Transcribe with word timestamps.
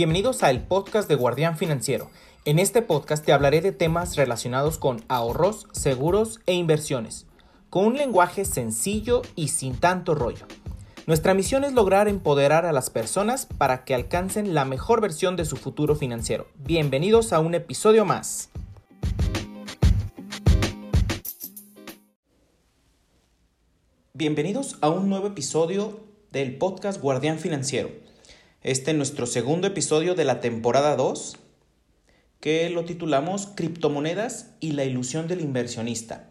Bienvenidos 0.00 0.42
a 0.42 0.48
el 0.48 0.62
podcast 0.62 1.10
de 1.10 1.14
Guardián 1.14 1.58
Financiero. 1.58 2.08
En 2.46 2.58
este 2.58 2.80
podcast 2.80 3.22
te 3.22 3.34
hablaré 3.34 3.60
de 3.60 3.70
temas 3.70 4.16
relacionados 4.16 4.78
con 4.78 5.04
ahorros, 5.08 5.66
seguros 5.72 6.40
e 6.46 6.54
inversiones, 6.54 7.26
con 7.68 7.84
un 7.84 7.96
lenguaje 7.98 8.46
sencillo 8.46 9.20
y 9.36 9.48
sin 9.48 9.76
tanto 9.76 10.14
rollo. 10.14 10.46
Nuestra 11.06 11.34
misión 11.34 11.64
es 11.64 11.74
lograr 11.74 12.08
empoderar 12.08 12.64
a 12.64 12.72
las 12.72 12.88
personas 12.88 13.44
para 13.44 13.84
que 13.84 13.94
alcancen 13.94 14.54
la 14.54 14.64
mejor 14.64 15.02
versión 15.02 15.36
de 15.36 15.44
su 15.44 15.58
futuro 15.58 15.94
financiero. 15.94 16.46
Bienvenidos 16.54 17.34
a 17.34 17.40
un 17.40 17.54
episodio 17.54 18.06
más. 18.06 18.48
Bienvenidos 24.14 24.78
a 24.80 24.88
un 24.88 25.10
nuevo 25.10 25.26
episodio 25.26 26.00
del 26.32 26.56
podcast 26.56 27.02
Guardián 27.02 27.38
Financiero. 27.38 27.90
Este 28.62 28.90
es 28.90 28.96
nuestro 28.98 29.24
segundo 29.24 29.66
episodio 29.66 30.14
de 30.14 30.26
la 30.26 30.40
temporada 30.40 30.94
2, 30.94 31.38
que 32.40 32.68
lo 32.68 32.84
titulamos 32.84 33.48
Criptomonedas 33.54 34.50
y 34.60 34.72
la 34.72 34.84
ilusión 34.84 35.28
del 35.28 35.40
inversionista. 35.40 36.28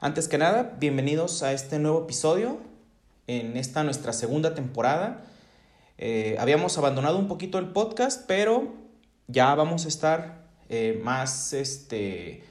Antes 0.00 0.28
que 0.28 0.38
nada, 0.38 0.76
bienvenidos 0.80 1.42
a 1.42 1.52
este 1.52 1.78
nuevo 1.78 2.04
episodio, 2.04 2.56
en 3.26 3.58
esta 3.58 3.84
nuestra 3.84 4.14
segunda 4.14 4.54
temporada. 4.54 5.26
Eh, 5.98 6.36
habíamos 6.38 6.78
abandonado 6.78 7.18
un 7.18 7.28
poquito 7.28 7.58
el 7.58 7.66
podcast, 7.66 8.24
pero 8.26 8.72
ya 9.26 9.54
vamos 9.54 9.84
a 9.84 9.88
estar 9.88 10.48
eh, 10.70 10.98
más 11.04 11.52
este, 11.52 12.44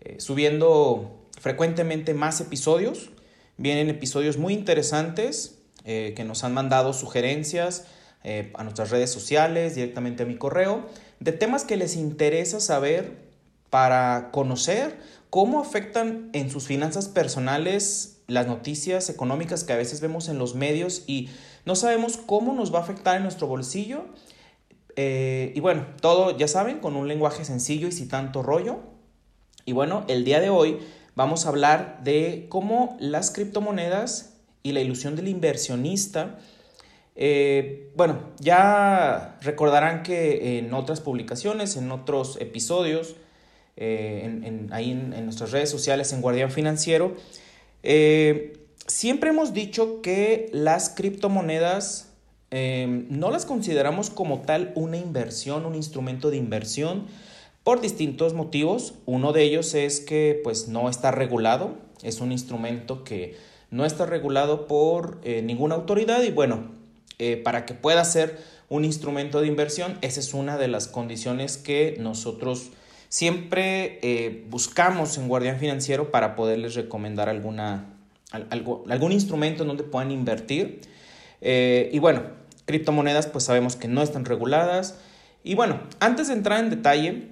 eh, 0.00 0.16
subiendo 0.16 1.20
frecuentemente 1.38 2.14
más 2.14 2.40
episodios. 2.40 3.10
Vienen 3.58 3.90
episodios 3.90 4.38
muy 4.38 4.54
interesantes 4.54 5.58
que 5.84 6.24
nos 6.24 6.44
han 6.44 6.54
mandado 6.54 6.92
sugerencias, 6.92 7.88
eh, 8.24 8.52
a 8.54 8.62
nuestras 8.62 8.90
redes 8.90 9.10
sociales, 9.10 9.74
directamente 9.74 10.22
a 10.22 10.26
mi 10.26 10.36
correo, 10.36 10.86
de 11.20 11.32
temas 11.32 11.64
que 11.64 11.76
les 11.76 11.96
interesa 11.96 12.60
saber 12.60 13.16
para 13.70 14.30
conocer 14.32 14.98
cómo 15.30 15.60
afectan 15.60 16.30
en 16.32 16.50
sus 16.50 16.66
finanzas 16.66 17.08
personales 17.08 18.20
las 18.28 18.46
noticias 18.46 19.08
económicas 19.08 19.64
que 19.64 19.72
a 19.72 19.76
veces 19.76 20.00
vemos 20.00 20.28
en 20.28 20.38
los 20.38 20.54
medios 20.54 21.04
y 21.06 21.30
no 21.64 21.74
sabemos 21.74 22.16
cómo 22.16 22.54
nos 22.54 22.72
va 22.72 22.78
a 22.78 22.82
afectar 22.82 23.16
en 23.16 23.22
nuestro 23.22 23.46
bolsillo. 23.46 24.04
Eh, 24.96 25.52
y 25.54 25.60
bueno, 25.60 25.86
todo 26.00 26.36
ya 26.36 26.48
saben, 26.48 26.80
con 26.80 26.96
un 26.96 27.08
lenguaje 27.08 27.44
sencillo 27.44 27.88
y 27.88 27.92
sin 27.92 28.08
tanto 28.08 28.42
rollo. 28.42 28.80
Y 29.64 29.72
bueno, 29.72 30.04
el 30.08 30.24
día 30.24 30.40
de 30.40 30.50
hoy 30.50 30.78
vamos 31.14 31.46
a 31.46 31.50
hablar 31.50 32.00
de 32.02 32.46
cómo 32.48 32.96
las 33.00 33.30
criptomonedas 33.30 34.34
y 34.62 34.72
la 34.72 34.80
ilusión 34.80 35.16
del 35.16 35.28
inversionista 35.28 36.38
eh, 37.14 37.92
bueno, 37.94 38.18
ya 38.40 39.38
recordarán 39.42 40.02
que 40.02 40.58
en 40.58 40.72
otras 40.72 41.00
publicaciones, 41.00 41.76
en 41.76 41.90
otros 41.92 42.38
episodios, 42.40 43.16
eh, 43.76 44.22
en, 44.24 44.68
ahí 44.72 44.90
en, 44.90 45.24
nuestras 45.24 45.50
redes 45.50 45.70
sociales, 45.70 46.12
en 46.12 46.22
Guardián 46.22 46.50
Financiero, 46.50 47.14
eh, 47.82 48.58
siempre 48.86 49.30
hemos 49.30 49.52
dicho 49.52 50.00
que 50.02 50.48
las 50.52 50.90
criptomonedas 50.90 52.08
no 52.54 53.30
las 53.30 53.46
consideramos 53.46 54.10
como 54.10 54.42
tal 54.42 54.72
una 54.74 54.98
inversión, 54.98 55.64
un 55.64 55.74
instrumento 55.74 56.30
de 56.30 56.36
inversión, 56.36 57.06
por 57.64 57.80
distintos 57.80 58.34
motivos. 58.34 58.92
Uno 59.06 59.32
de 59.32 59.42
ellos 59.42 59.72
es 59.72 60.00
que 60.00 60.38
pues 60.44 60.68
no 60.68 60.90
está 60.90 61.12
regulado, 61.12 61.78
es 62.02 62.20
un 62.20 62.30
instrumento 62.30 63.04
que 63.04 63.38
no 63.70 63.86
está 63.86 64.04
regulado 64.04 64.66
por 64.66 65.24
ninguna 65.24 65.76
autoridad 65.76 66.22
y 66.24 66.30
bueno, 66.30 66.81
eh, 67.24 67.36
para 67.36 67.64
que 67.66 67.72
pueda 67.72 68.04
ser 68.04 68.36
un 68.68 68.84
instrumento 68.84 69.40
de 69.40 69.46
inversión, 69.46 69.96
esa 70.00 70.18
es 70.18 70.34
una 70.34 70.58
de 70.58 70.66
las 70.66 70.88
condiciones 70.88 71.56
que 71.56 71.96
nosotros 72.00 72.70
siempre 73.10 74.00
eh, 74.02 74.44
buscamos 74.50 75.16
en 75.18 75.28
Guardián 75.28 75.60
Financiero 75.60 76.10
para 76.10 76.34
poderles 76.34 76.74
recomendar 76.74 77.28
alguna, 77.28 77.94
algún 78.32 79.12
instrumento 79.12 79.62
en 79.62 79.68
donde 79.68 79.84
puedan 79.84 80.10
invertir. 80.10 80.80
Eh, 81.40 81.90
y 81.92 82.00
bueno, 82.00 82.24
criptomonedas 82.64 83.28
pues 83.28 83.44
sabemos 83.44 83.76
que 83.76 83.86
no 83.86 84.02
están 84.02 84.24
reguladas. 84.24 84.98
Y 85.44 85.54
bueno, 85.54 85.80
antes 86.00 86.26
de 86.26 86.34
entrar 86.34 86.58
en 86.58 86.70
detalle, 86.70 87.28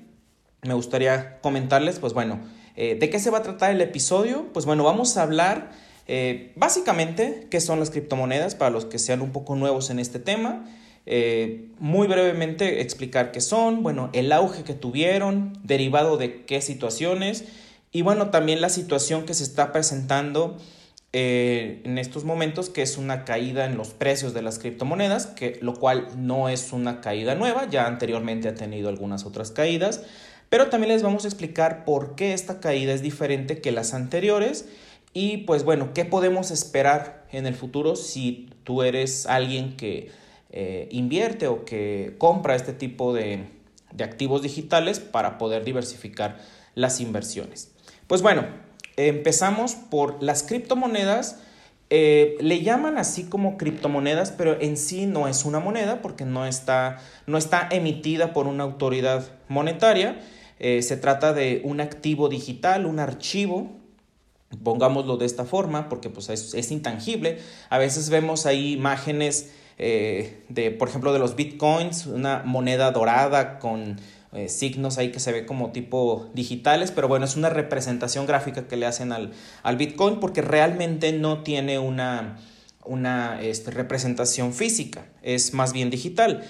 me 0.63 0.75
gustaría 0.75 1.41
comentarles, 1.41 1.99
pues 1.99 2.13
bueno, 2.13 2.39
¿de 2.77 3.11
qué 3.11 3.19
se 3.19 3.31
va 3.31 3.39
a 3.39 3.43
tratar 3.43 3.73
el 3.73 3.81
episodio? 3.81 4.53
Pues 4.53 4.67
bueno, 4.67 4.85
vamos 4.85 5.17
a 5.17 5.25
hablar 5.25 5.73
eh, 6.13 6.51
básicamente, 6.57 7.47
¿qué 7.51 7.61
son 7.61 7.79
las 7.79 7.91
criptomonedas 7.91 8.57
para 8.57 8.73
los 8.73 8.85
que 8.85 8.99
sean 8.99 9.21
un 9.21 9.31
poco 9.31 9.55
nuevos 9.55 9.91
en 9.91 10.01
este 10.01 10.19
tema? 10.19 10.65
Eh, 11.07 11.69
muy 11.79 12.09
brevemente 12.09 12.81
explicar 12.81 13.31
qué 13.31 13.41
son, 13.41 13.85
bueno, 13.85 14.11
el 14.13 14.33
auge 14.33 14.65
que 14.65 14.75
tuvieron, 14.75 15.57
derivado 15.63 16.17
de 16.17 16.45
qué 16.47 16.63
situaciones 16.63 17.45
y 17.93 18.03
bueno, 18.03 18.31
también 18.31 18.61
la 18.61 18.71
situación 18.71 19.25
que 19.25 19.35
se 19.35 19.45
está 19.45 19.71
presentando 19.71 20.57
eh, 21.13 21.81
en 21.85 21.97
estos 21.97 22.25
momentos, 22.25 22.71
que 22.71 22.83
es 22.83 22.99
una 22.99 23.25
caída 23.25 23.65
en 23.65 23.77
los 23.77 23.91
precios 23.91 24.35
de 24.35 24.43
las 24.43 24.59
criptomonedas, 24.59 25.29
que, 25.29 25.61
lo 25.63 25.75
cual 25.75 26.09
no 26.17 26.49
es 26.49 26.73
una 26.73 27.01
caída 27.01 27.37
nueva, 27.37 27.71
ya 27.71 27.87
anteriormente 27.87 28.49
ha 28.49 28.57
tenido 28.57 28.89
algunas 28.89 29.27
otras 29.27 29.53
caídas, 29.53 30.03
pero 30.49 30.71
también 30.71 30.93
les 30.93 31.05
vamos 31.05 31.25
a 31.25 31.29
explicar 31.29 31.85
por 31.85 32.17
qué 32.17 32.33
esta 32.33 32.59
caída 32.59 32.93
es 32.93 33.01
diferente 33.01 33.61
que 33.61 33.71
las 33.71 33.95
anteriores 33.95 34.67
y 35.13 35.39
pues 35.39 35.65
bueno, 35.65 35.93
¿qué 35.93 36.05
podemos 36.05 36.51
esperar 36.51 37.27
en 37.33 37.47
el 37.47 37.55
futuro 37.55 37.97
si 37.97 38.49
tú 38.65 38.83
eres 38.83 39.27
alguien 39.27 39.77
que 39.77 40.11
eh, 40.51 40.89
invierte 40.93 41.49
o 41.49 41.65
que 41.65 42.15
compra 42.19 42.55
este 42.55 42.73
tipo 42.73 43.13
de, 43.13 43.47
activos 44.01 44.43
digitales 44.43 45.01
para 45.01 45.37
poder 45.37 45.65
diversificar 45.65 46.39
las 46.77 47.01
inversiones? 47.01 47.73
Pues 48.07 48.23
bueno, 48.23 48.47
empezamos 48.97 49.75
por 49.75 50.23
las 50.23 50.45
criptomonedas. 50.45 51.41
Eh, 51.93 52.37
le 52.41 52.63
llaman 52.63 52.97
así 52.97 53.25
como 53.25 53.57
criptomonedas, 53.57 54.31
pero 54.31 54.61
en 54.61 54.77
sí 54.77 55.07
no 55.07 55.27
es 55.27 55.45
una 55.45 55.59
moneda 55.59 56.03
porque 56.03 56.25
no 56.25 56.47
está, 56.47 56.99
no 57.27 57.37
está 57.37 57.67
emitida 57.73 58.33
por 58.33 58.47
una 58.47 58.63
autoridad 58.63 59.27
monetaria. 59.49 60.21
Eh, 60.61 60.83
se 60.83 60.97
trata 60.97 61.33
de 61.33 61.63
un 61.65 61.81
activo 61.81 62.29
digital, 62.29 62.87
un 62.87 63.01
archivo 63.01 63.80
Pongámoslo 64.65 65.17
de 65.17 65.27
esta 65.27 65.45
forma, 65.45 65.89
porque 65.89 66.11
pues, 66.11 66.29
es, 66.29 66.71
intangible. 66.71 67.39
A 67.69 67.79
veces 67.79 68.11
vemos 68.11 68.47
ahí 68.47 68.73
imágenes 68.73 69.51
eh, 69.79 70.43
de, 70.49 70.73
por 70.73 70.89
ejemplo, 70.89 71.13
de 71.13 71.21
los 71.21 71.37
bitcoins, 71.37 72.07
una 72.07 72.43
moneda 72.45 72.91
dorada 72.91 73.61
con 73.61 73.97
eh, 74.33 74.49
signos 74.49 74.99
ahí 74.99 75.11
que 75.11 75.19
se 75.19 75.33
ve 75.33 75.47
como 75.47 75.73
tipo 75.73 76.31
digitales, 76.35 76.93
pero 76.93 77.09
bueno, 77.09 77.25
es 77.25 77.37
una 77.37 77.49
representación 77.49 78.27
gráfica 78.27 78.69
que 78.69 78.77
le 78.77 78.87
hacen 78.87 79.13
al, 79.13 79.33
bitcoin 79.77 80.21
porque 80.21 80.41
realmente 80.41 81.13
no 81.13 81.43
tiene 81.43 81.81
una, 81.81 82.39
una 82.85 83.41
este, 83.43 83.73
representación 83.73 84.53
física, 84.53 85.07
es 85.23 85.53
más 85.53 85.73
bien 85.73 85.91
digital. 85.91 86.45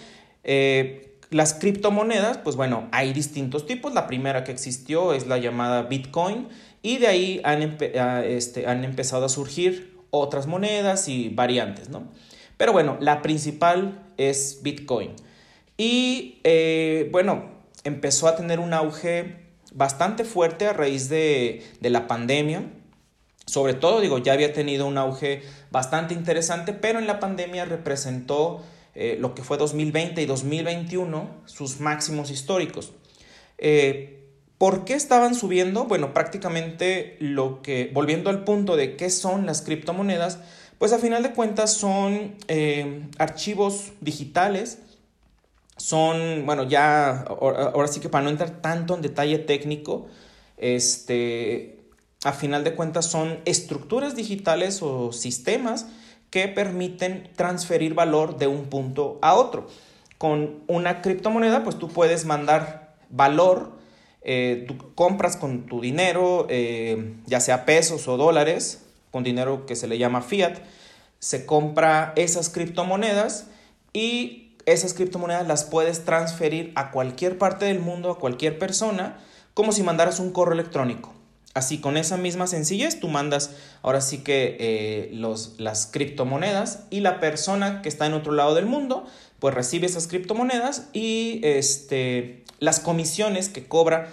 Eh, 0.45 1.17
las 1.31 1.55
criptomonedas, 1.55 2.39
pues 2.39 2.57
bueno, 2.57 2.89
hay 2.91 3.13
distintos 3.13 3.65
tipos. 3.65 3.95
La 3.95 4.09
primera 4.09 4.43
que 4.43 4.51
existió 4.51 5.13
es 5.13 5.29
la 5.29 5.39
llamada 5.39 5.83
Bitcoin 5.83 6.49
y 6.83 6.99
de 6.99 7.07
ahí 7.07 7.41
han, 7.45 7.79
ah, 7.99 8.23
este, 8.25 8.67
han 8.67 8.85
empezado 8.85 9.25
a 9.25 9.29
surgir 9.29 9.99
otras 10.11 10.47
monedas 10.47 11.09
y 11.09 11.29
variantes, 11.29 11.89
¿no? 11.89 12.09
Pero 12.57 12.73
bueno, 12.73 12.97
la 13.01 13.23
principal 13.23 14.03
es 14.17 14.61
Bitcoin. 14.63 15.13
Y 15.77 16.41
eh, 16.45 17.09
bueno, 17.11 17.45
empezó 17.85 18.29
a 18.29 18.37
tener 18.37 18.61
un 18.61 18.75
auge 18.75 19.37
bastante 19.73 20.25
fuerte 20.25 20.67
a 20.67 20.73
raíz 20.73 21.09
de, 21.09 21.63
la 21.81 22.07
pandemia. 22.07 22.71
Sobre 23.47 23.75
todo, 23.75 24.01
digo, 24.01 24.19
ya 24.19 24.35
había 24.35 24.53
tenido 24.53 24.87
un 24.87 24.99
auge 24.99 25.43
bastante 25.71 26.15
interesante, 26.15 26.73
pero 26.73 26.99
en 26.99 27.07
la 27.07 27.19
pandemia 27.19 27.65
representó 27.65 28.63
eh, 28.95 29.17
lo 29.19 29.35
que 29.35 29.43
fue 29.43 29.57
2020 29.57 30.21
y 30.21 30.27
2021 30.27 31.31
sus 31.47 31.81
máximos 31.81 32.31
históricos. 32.31 32.93
Eh, 33.57 34.20
¿Por 34.61 34.85
qué 34.85 34.93
estaban 34.93 35.35
subiendo? 35.35 35.85
Bueno, 35.85 36.13
prácticamente 36.13 37.17
lo 37.19 37.63
que, 37.63 37.91
volviendo 37.95 38.29
al 38.29 38.45
punto 38.45 38.77
de 38.77 38.95
qué 38.95 39.09
son 39.09 39.47
las 39.47 39.63
criptomonedas, 39.63 40.39
pues 40.77 40.93
a 40.93 40.99
final 40.99 41.23
de 41.23 41.33
cuentas 41.33 41.73
son 41.73 42.37
eh, 42.47 43.09
archivos 43.17 43.93
digitales, 44.03 44.81
son, 45.79 46.45
bueno, 46.45 46.65
ya, 46.65 47.21
ahora 47.21 47.89
sí 47.89 48.01
que 48.01 48.11
para 48.11 48.23
no 48.23 48.29
entrar 48.29 48.61
tanto 48.61 48.95
en 48.95 49.01
detalle 49.01 49.39
técnico, 49.39 50.09
este, 50.59 51.81
a 52.23 52.35
final 52.35 52.63
de 52.63 52.75
cuentas 52.75 53.07
son 53.07 53.41
estructuras 53.47 54.15
digitales 54.15 54.83
o 54.83 55.11
sistemas 55.11 55.87
que 56.29 56.49
permiten 56.49 57.31
transferir 57.35 57.95
valor 57.95 58.37
de 58.37 58.47
un 58.47 58.67
punto 58.67 59.19
a 59.23 59.37
otro. 59.37 59.69
Con 60.19 60.65
una 60.67 61.01
criptomoneda, 61.01 61.65
pues 61.65 61.79
tú 61.79 61.89
puedes 61.89 62.27
mandar 62.27 62.99
valor 63.09 63.80
eh, 64.23 64.65
tú 64.69 64.95
compras 64.95 65.37
con 65.37 65.67
tu 65.67 65.81
dinero, 65.81 66.47
eh, 66.51 67.15
ya 67.27 67.41
sea 67.41 67.65
pesos 67.65 68.07
o 68.09 68.17
dólares, 68.17 68.83
con 69.11 69.25
dinero 69.25 69.67
que 69.67 69.77
se 69.77 69.87
le 69.87 69.99
llama 69.99 70.23
fiat, 70.23 70.59
se 71.19 71.47
compra 71.47 72.13
esas 72.17 72.49
criptomonedas 72.49 73.47
y 73.93 74.57
esas 74.67 74.95
criptomonedas 74.95 75.47
las 75.47 75.65
puedes 75.65 76.05
transferir 76.05 76.73
a 76.75 76.91
cualquier 76.91 77.39
parte 77.39 77.65
del 77.65 77.81
mundo, 77.81 78.11
a 78.11 78.19
cualquier 78.19 78.59
persona, 78.59 79.19
como 79.55 79.73
si 79.73 79.83
mandaras 79.83 80.21
un 80.21 80.33
correo 80.33 80.55
electrónico. 80.55 81.15
Así, 81.53 81.79
con 81.79 81.97
esa 81.97 82.17
misma 82.17 82.47
sencillez, 82.47 83.01
tú 83.01 83.09
mandas 83.09 83.57
ahora 83.83 84.01
sí 84.01 84.19
que 84.19 84.57
eh, 84.61 85.11
los, 85.13 85.55
las 85.59 85.87
criptomonedas 85.87 86.85
y 86.91 87.01
la 87.01 87.19
persona 87.19 87.83
que 87.83 87.89
está 87.89 88.07
en 88.07 88.15
otro 88.15 88.33
lado 88.33 88.55
del 88.55 88.67
mundo, 88.67 89.05
pues 89.41 89.53
recibe 89.53 89.87
esas 89.87 90.07
criptomonedas 90.07 90.89
y 90.93 91.41
este, 91.43 92.45
las 92.61 92.79
comisiones 92.79 93.49
que 93.49 93.67
cobra, 93.67 94.09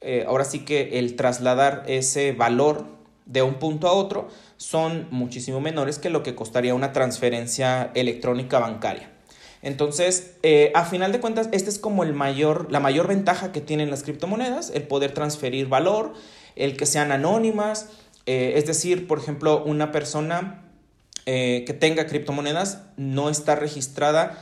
eh, 0.00 0.24
ahora 0.26 0.44
sí 0.44 0.60
que 0.60 0.98
el 0.98 1.16
trasladar 1.16 1.84
ese 1.86 2.32
valor 2.32 2.86
de 3.26 3.42
un 3.42 3.54
punto 3.54 3.88
a 3.88 3.92
otro 3.92 4.28
son 4.56 5.08
muchísimo 5.10 5.60
menores 5.60 5.98
que 5.98 6.08
lo 6.08 6.22
que 6.22 6.34
costaría 6.34 6.74
una 6.74 6.92
transferencia 6.92 7.90
electrónica 7.94 8.58
bancaria. 8.60 9.10
Entonces, 9.60 10.36
eh, 10.44 10.70
a 10.74 10.84
final 10.84 11.10
de 11.10 11.20
cuentas, 11.20 11.48
esta 11.50 11.68
es 11.68 11.80
como 11.80 12.04
el 12.04 12.14
mayor, 12.14 12.70
la 12.70 12.78
mayor 12.78 13.08
ventaja 13.08 13.50
que 13.50 13.60
tienen 13.60 13.90
las 13.90 14.04
criptomonedas, 14.04 14.70
el 14.70 14.84
poder 14.84 15.12
transferir 15.12 15.66
valor, 15.66 16.14
el 16.54 16.76
que 16.76 16.86
sean 16.86 17.10
anónimas, 17.10 17.88
eh, 18.26 18.52
es 18.54 18.66
decir, 18.66 19.08
por 19.08 19.18
ejemplo, 19.18 19.62
una 19.64 19.92
persona 19.92 20.64
que 21.26 21.76
tenga 21.78 22.06
criptomonedas 22.06 22.84
no 22.96 23.28
está 23.28 23.54
registrada 23.54 24.38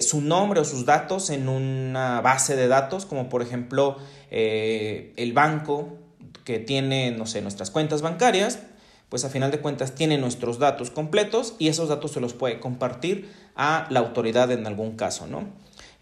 su 0.00 0.20
nombre 0.20 0.60
o 0.60 0.64
sus 0.64 0.86
datos 0.86 1.30
en 1.30 1.48
una 1.48 2.20
base 2.20 2.54
de 2.54 2.68
datos, 2.68 3.06
como 3.06 3.28
por 3.28 3.42
ejemplo 3.42 3.96
el 4.30 5.32
banco 5.32 5.98
que 6.44 6.58
tiene, 6.58 7.10
no 7.10 7.26
sé, 7.26 7.42
nuestras 7.42 7.70
cuentas 7.70 8.02
bancarias, 8.02 8.60
pues 9.08 9.24
a 9.24 9.30
final 9.30 9.50
de 9.50 9.60
cuentas 9.60 9.94
tiene 9.94 10.18
nuestros 10.18 10.58
datos 10.58 10.90
completos 10.90 11.54
y 11.58 11.68
esos 11.68 11.88
datos 11.88 12.12
se 12.12 12.20
los 12.20 12.34
puede 12.34 12.60
compartir 12.60 13.30
a 13.54 13.86
la 13.90 14.00
autoridad 14.00 14.50
en 14.50 14.66
algún 14.66 14.96
caso, 14.96 15.26
¿no? 15.26 15.44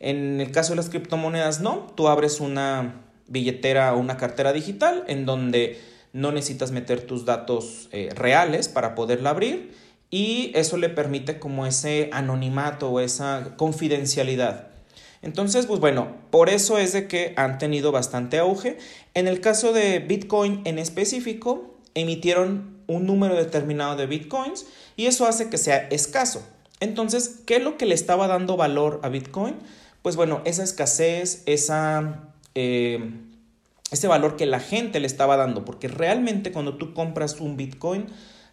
En 0.01 0.41
el 0.41 0.51
caso 0.51 0.73
de 0.73 0.77
las 0.77 0.89
criptomonedas, 0.89 1.61
no, 1.61 1.87
tú 1.95 2.09
abres 2.09 2.41
una 2.41 3.03
billetera 3.29 3.95
o 3.95 3.99
una 3.99 4.17
cartera 4.17 4.53
digital 4.53 5.05
en 5.07 5.27
donde 5.27 5.81
no 6.13 6.33
necesitas 6.33 6.73
meter 6.73 7.07
tus 7.07 7.25
datos 7.25 7.89
eh, 7.93 8.11
reales 8.15 8.69
para 8.69 8.95
poderla 8.95 9.31
abrir 9.31 9.75
y 10.12 10.53
eso 10.55 10.76
le 10.76 10.91
permite 10.91 11.41
como 11.41 11.67
ese 11.67 12.11
anonimato 12.12 12.91
o 12.91 13.00
esa 13.00 13.55
confidencialidad. 13.56 14.69
Entonces, 15.23 15.67
pues 15.67 15.81
bueno, 15.81 16.14
por 16.31 16.50
eso 16.50 16.76
es 16.76 16.93
de 16.93 17.09
que 17.09 17.32
han 17.37 17.56
tenido 17.59 17.93
bastante 17.93 18.38
auge. 18.38 18.76
En 19.14 19.26
el 19.26 19.41
caso 19.41 19.73
de 19.73 20.00
Bitcoin 20.00 20.61
en 20.64 20.79
específico, 20.79 21.79
emitieron 21.94 22.76
un 22.88 23.06
número 23.06 23.35
determinado 23.35 23.97
de 23.97 24.06
Bitcoins 24.06 24.67
y 24.97 25.06
eso 25.06 25.26
hace 25.26 25.49
que 25.49 25.56
sea 25.56 25.88
escaso. 25.88 26.47
Entonces, 26.81 27.41
¿qué 27.47 27.56
es 27.56 27.62
lo 27.62 27.79
que 27.79 27.87
le 27.87 27.94
estaba 27.94 28.26
dando 28.26 28.58
valor 28.58 29.00
a 29.03 29.08
Bitcoin? 29.08 29.55
Pues 30.03 30.17
bueno, 30.17 30.43
esa 30.44 30.62
escasez, 30.62 31.43
esa, 31.47 32.32
eh, 32.55 33.15
ese 33.91 34.08
valor 34.08 34.37
que 34.37 34.44
la 34.44 34.61
gente 34.61 35.00
le 35.00 35.06
estaba 35.06 35.38
dando, 35.38 35.65
porque 35.65 35.88
realmente 35.88 36.53
cuando 36.53 36.76
tú 36.76 36.93
compras 36.93 37.41
un 37.41 37.56
Bitcoin, 37.56 38.08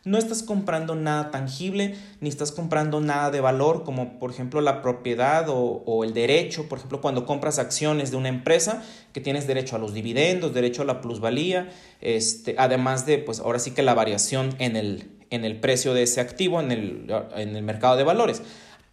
no 0.09 0.17
estás 0.17 0.41
comprando 0.41 0.95
nada 0.95 1.29
tangible, 1.29 1.93
ni 2.19 2.29
estás 2.29 2.51
comprando 2.51 2.99
nada 2.99 3.29
de 3.29 3.41
valor, 3.41 3.83
como 3.83 4.17
por 4.17 4.31
ejemplo 4.31 4.59
la 4.59 4.81
propiedad 4.81 5.45
o, 5.49 6.03
el 6.03 6.15
derecho. 6.15 6.67
Por 6.67 6.79
ejemplo, 6.79 6.99
cuando 6.99 7.27
compras 7.27 7.59
acciones 7.59 8.09
de 8.09 8.17
una 8.17 8.29
empresa, 8.29 8.83
que 9.13 9.21
tienes 9.21 9.45
derecho 9.45 9.75
a 9.75 9.79
los 9.79 9.93
dividendos, 9.93 10.51
derecho 10.51 10.81
a 10.81 10.85
la 10.85 10.99
plusvalía, 10.99 11.69
este, 12.01 12.55
además 12.57 13.05
de, 13.05 13.19
pues 13.19 13.39
ahora 13.39 13.59
sí 13.59 13.69
que 13.71 13.83
la 13.83 13.93
variación 13.93 14.55
en 14.57 14.75
el, 14.75 15.11
en 15.29 15.45
el 15.45 15.59
precio 15.59 15.93
de 15.93 16.01
ese 16.01 16.21
activo 16.21 16.59
en 16.59 16.71
el, 16.71 17.61
mercado 17.61 17.95
de 17.95 18.03
valores. 18.03 18.41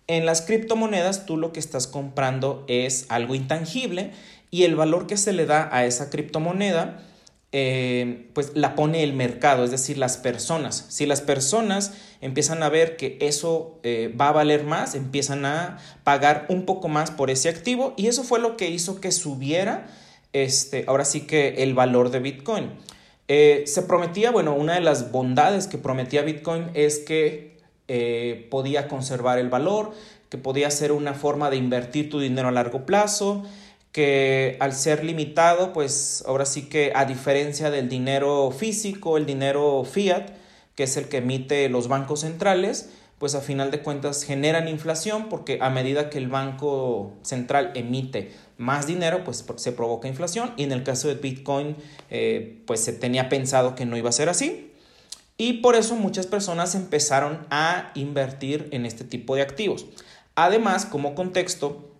En 0.08 0.26
las 0.26 0.42
criptomonedas 0.42 1.24
tú 1.24 1.38
lo 1.38 1.50
que 1.50 1.60
estás 1.60 1.86
comprando 1.86 2.62
es 2.68 3.06
algo 3.08 3.34
intangible 3.34 4.10
y 4.50 4.64
el 4.64 4.76
valor 4.76 5.06
que 5.06 5.16
se 5.16 5.32
le 5.32 5.46
da 5.46 5.70
a 5.72 5.86
esa 5.86 6.10
criptomoneda 6.10 7.02
eh, 7.58 8.28
pues 8.34 8.52
la 8.54 8.74
pone 8.74 9.02
el 9.02 9.14
mercado, 9.14 9.64
es 9.64 9.70
decir, 9.70 9.96
las 9.96 10.18
personas. 10.18 10.84
Si 10.90 11.06
las 11.06 11.22
personas 11.22 11.94
empiezan 12.20 12.62
a 12.62 12.68
ver 12.68 12.98
que 12.98 13.16
eso 13.22 13.80
eh, 13.82 14.14
va 14.14 14.28
a 14.28 14.32
valer 14.32 14.64
más, 14.64 14.94
empiezan 14.94 15.46
a 15.46 15.78
pagar 16.04 16.44
un 16.50 16.66
poco 16.66 16.88
más 16.88 17.10
por 17.10 17.30
ese 17.30 17.48
activo 17.48 17.94
y 17.96 18.08
eso 18.08 18.24
fue 18.24 18.40
lo 18.40 18.58
que 18.58 18.68
hizo 18.68 19.00
que 19.00 19.10
subiera 19.10 19.86
este, 20.34 20.84
ahora 20.86 21.06
sí 21.06 21.22
que 21.22 21.62
el 21.62 21.72
valor 21.72 22.10
de 22.10 22.18
Bitcoin. 22.18 22.72
Eh, 23.26 23.64
se 23.66 23.80
prometía, 23.80 24.30
bueno, 24.30 24.54
una 24.54 24.74
de 24.74 24.82
las 24.82 25.10
bondades 25.10 25.66
que 25.66 25.78
prometía 25.78 26.20
Bitcoin 26.20 26.68
es 26.74 26.98
que 26.98 27.56
podía 28.50 28.86
conservar 28.86 29.38
el 29.38 29.48
valor, 29.48 29.92
que 30.28 30.36
podía 30.36 30.70
ser 30.70 30.92
una 30.92 31.14
forma 31.14 31.48
de 31.48 31.56
invertir 31.56 32.10
tu 32.10 32.20
dinero 32.20 32.48
a 32.48 32.52
largo 32.52 32.84
plazo, 32.84 33.44
que 33.96 34.58
al 34.60 34.74
ser 34.74 35.02
limitado, 35.02 35.72
pues 35.72 36.22
ahora 36.26 36.44
sí 36.44 36.68
que 36.68 36.92
a 36.94 37.06
diferencia 37.06 37.70
del 37.70 37.88
dinero 37.88 38.50
físico, 38.50 39.16
el 39.16 39.24
dinero 39.24 39.84
fiat, 39.90 40.32
que 40.74 40.82
es 40.82 40.98
el 40.98 41.08
que 41.08 41.16
emite 41.16 41.70
los 41.70 41.88
bancos 41.88 42.20
centrales, 42.20 42.90
pues 43.18 43.34
a 43.34 43.40
final 43.40 43.70
de 43.70 43.80
cuentas 43.80 44.22
generan 44.22 44.68
inflación 44.68 45.30
porque 45.30 45.60
a 45.62 45.70
medida 45.70 46.10
que 46.10 46.18
el 46.18 46.28
banco 46.28 47.14
central 47.22 47.72
emite 47.74 48.32
más 48.58 48.86
dinero, 48.86 49.24
pues 49.24 49.42
se 49.56 49.72
provoca 49.72 50.08
inflación 50.08 50.52
y 50.58 50.64
en 50.64 50.72
el 50.72 50.82
caso 50.82 51.08
de 51.08 51.14
Bitcoin, 51.14 51.74
eh, 52.10 52.62
pues 52.66 52.80
se 52.80 52.92
tenía 52.92 53.30
pensado 53.30 53.74
que 53.74 53.86
no 53.86 53.96
iba 53.96 54.10
a 54.10 54.12
ser 54.12 54.28
así 54.28 54.72
y 55.38 55.54
por 55.62 55.74
eso 55.74 55.96
muchas 55.96 56.26
personas 56.26 56.74
empezaron 56.74 57.46
a 57.48 57.92
invertir 57.94 58.68
en 58.72 58.84
este 58.84 59.04
tipo 59.04 59.36
de 59.36 59.40
activos. 59.40 59.86
Además, 60.34 60.84
como 60.84 61.14
contexto, 61.14 61.95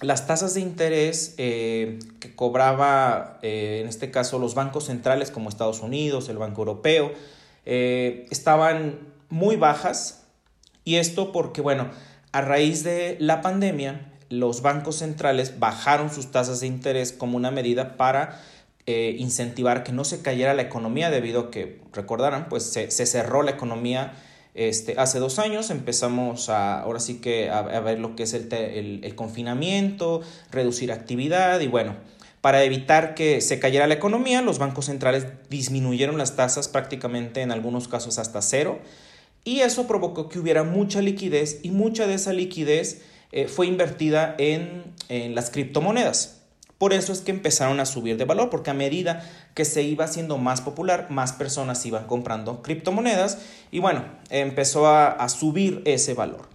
las 0.00 0.26
tasas 0.26 0.54
de 0.54 0.60
interés 0.60 1.34
eh, 1.38 1.98
que 2.20 2.34
cobraba 2.34 3.38
eh, 3.42 3.80
en 3.82 3.88
este 3.88 4.10
caso 4.10 4.38
los 4.38 4.54
bancos 4.54 4.84
centrales 4.86 5.30
como 5.30 5.48
Estados 5.48 5.80
Unidos, 5.80 6.28
el 6.28 6.38
Banco 6.38 6.62
Europeo, 6.62 7.12
estaban 7.64 9.00
muy 9.28 9.56
bajas. 9.56 10.22
Y 10.84 10.96
esto 10.96 11.32
porque, 11.32 11.60
bueno, 11.60 11.90
a 12.30 12.40
raíz 12.40 12.84
de 12.84 13.16
la 13.18 13.40
pandemia, 13.40 14.12
los 14.28 14.62
bancos 14.62 14.96
centrales 14.96 15.58
bajaron 15.58 16.10
sus 16.10 16.30
tasas 16.30 16.60
de 16.60 16.66
interés 16.66 17.12
como 17.12 17.36
una 17.36 17.50
medida 17.50 17.96
para 17.96 18.40
eh, 18.86 19.16
incentivar 19.18 19.82
que 19.82 19.92
no 19.92 20.04
se 20.04 20.22
cayera 20.22 20.54
la 20.54 20.62
economía 20.62 21.10
debido 21.10 21.40
a 21.40 21.50
que, 21.50 21.80
recordarán, 21.92 22.48
pues 22.48 22.64
se, 22.64 22.88
cerró 22.88 23.42
la 23.42 23.52
economía 23.52 24.12
este, 24.56 24.94
hace 24.98 25.18
dos 25.18 25.38
años, 25.38 25.70
empezamos 25.70 26.48
a, 26.48 26.80
ahora 26.80 26.98
sí 26.98 27.20
que 27.20 27.50
a, 27.50 27.62
ver 27.62 27.98
lo 27.98 28.16
que 28.16 28.22
es 28.22 28.34
el, 28.34 29.12
confinamiento, 29.14 30.22
reducir 30.50 30.92
actividad 30.92 31.60
y 31.60 31.68
bueno, 31.68 31.94
para 32.40 32.64
evitar 32.64 33.14
que 33.14 33.40
se 33.40 33.60
cayera 33.60 33.86
la 33.86 33.94
economía, 33.94 34.40
los 34.40 34.58
bancos 34.58 34.86
centrales 34.86 35.26
disminuyeron 35.50 36.16
las 36.16 36.36
tasas 36.36 36.68
prácticamente 36.68 37.42
en 37.42 37.52
algunos 37.52 37.86
casos 37.86 38.18
hasta 38.18 38.40
cero 38.40 38.78
y 39.44 39.60
eso 39.60 39.86
provocó 39.86 40.28
que 40.28 40.38
hubiera 40.38 40.64
mucha 40.64 41.00
liquidez 41.00 41.60
y 41.62 41.70
mucha 41.70 42.06
de 42.06 42.14
esa 42.14 42.32
liquidez 42.32 43.02
eh, 43.32 43.48
fue 43.48 43.66
invertida 43.66 44.34
en, 44.38 44.94
las 45.34 45.50
criptomonedas. 45.50 46.45
Por 46.78 46.92
eso 46.92 47.12
es 47.12 47.20
que 47.20 47.30
empezaron 47.30 47.80
a 47.80 47.86
subir 47.86 48.18
de 48.18 48.26
valor, 48.26 48.50
porque 48.50 48.70
a 48.70 48.74
medida 48.74 49.24
que 49.54 49.64
se 49.64 49.82
iba 49.82 50.04
haciendo 50.04 50.36
más 50.36 50.60
popular, 50.60 51.06
más 51.08 51.32
personas 51.32 51.84
iban 51.86 52.06
comprando 52.06 52.62
criptomonedas 52.62 53.38
y 53.70 53.78
bueno, 53.78 54.04
empezó 54.28 54.86
a, 54.86 55.28
subir 55.30 55.80
ese 55.86 56.12
valor. 56.12 56.48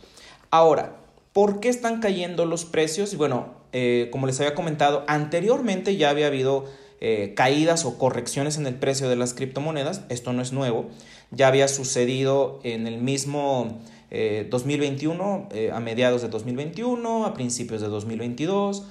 Ahora, 0.51 0.95
¿por 1.33 1.59
qué 1.59 1.69
están 1.69 2.01
cayendo 2.01 2.45
los 2.45 2.65
precios? 2.65 3.13
Y 3.13 3.15
bueno, 3.15 3.55
eh, 3.73 4.09
como 4.11 4.27
les 4.27 4.39
había 4.39 4.53
comentado, 4.53 5.03
anteriormente 5.07 5.97
ya 5.97 6.11
había 6.11 6.27
habido 6.27 6.65
eh, 6.99 7.33
caídas 7.35 7.85
o 7.85 7.97
correcciones 7.97 8.57
en 8.57 8.67
el 8.67 8.75
precio 8.75 9.09
de 9.09 9.15
las 9.15 9.33
criptomonedas, 9.33 10.03
esto 10.09 10.33
no 10.33 10.43
es 10.43 10.51
nuevo, 10.51 10.89
ya 11.31 11.47
había 11.47 11.67
sucedido 11.67 12.59
en 12.63 12.85
el 12.85 12.99
mismo 12.99 13.79
2021, 14.11 15.47
eh, 15.51 15.71
a 15.73 15.79
mediados 15.79 16.21
de 16.21 16.27
2021, 16.27 17.25
a 17.25 17.33
principios 17.33 17.79
de 17.79 17.87
2022, 17.87 18.83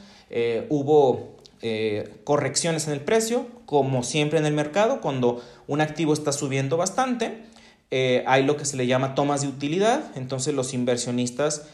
hubo 0.68 1.36
correcciones 2.24 2.86
en 2.86 2.94
el 2.94 3.00
precio, 3.00 3.46
como 3.66 4.02
siempre 4.02 4.38
en 4.38 4.46
el 4.46 4.54
mercado, 4.54 5.00
cuando 5.00 5.42
un 5.66 5.80
activo 5.80 6.12
está 6.12 6.32
subiendo 6.32 6.76
bastante, 6.76 7.42
hay 7.90 8.44
lo 8.44 8.56
que 8.56 8.64
se 8.64 8.76
le 8.76 8.86
llama 8.86 9.14
tomas 9.14 9.42
de 9.42 9.48
utilidad, 9.48 10.12
entonces 10.16 10.54
los 10.54 10.72
inversionistas 10.72 11.66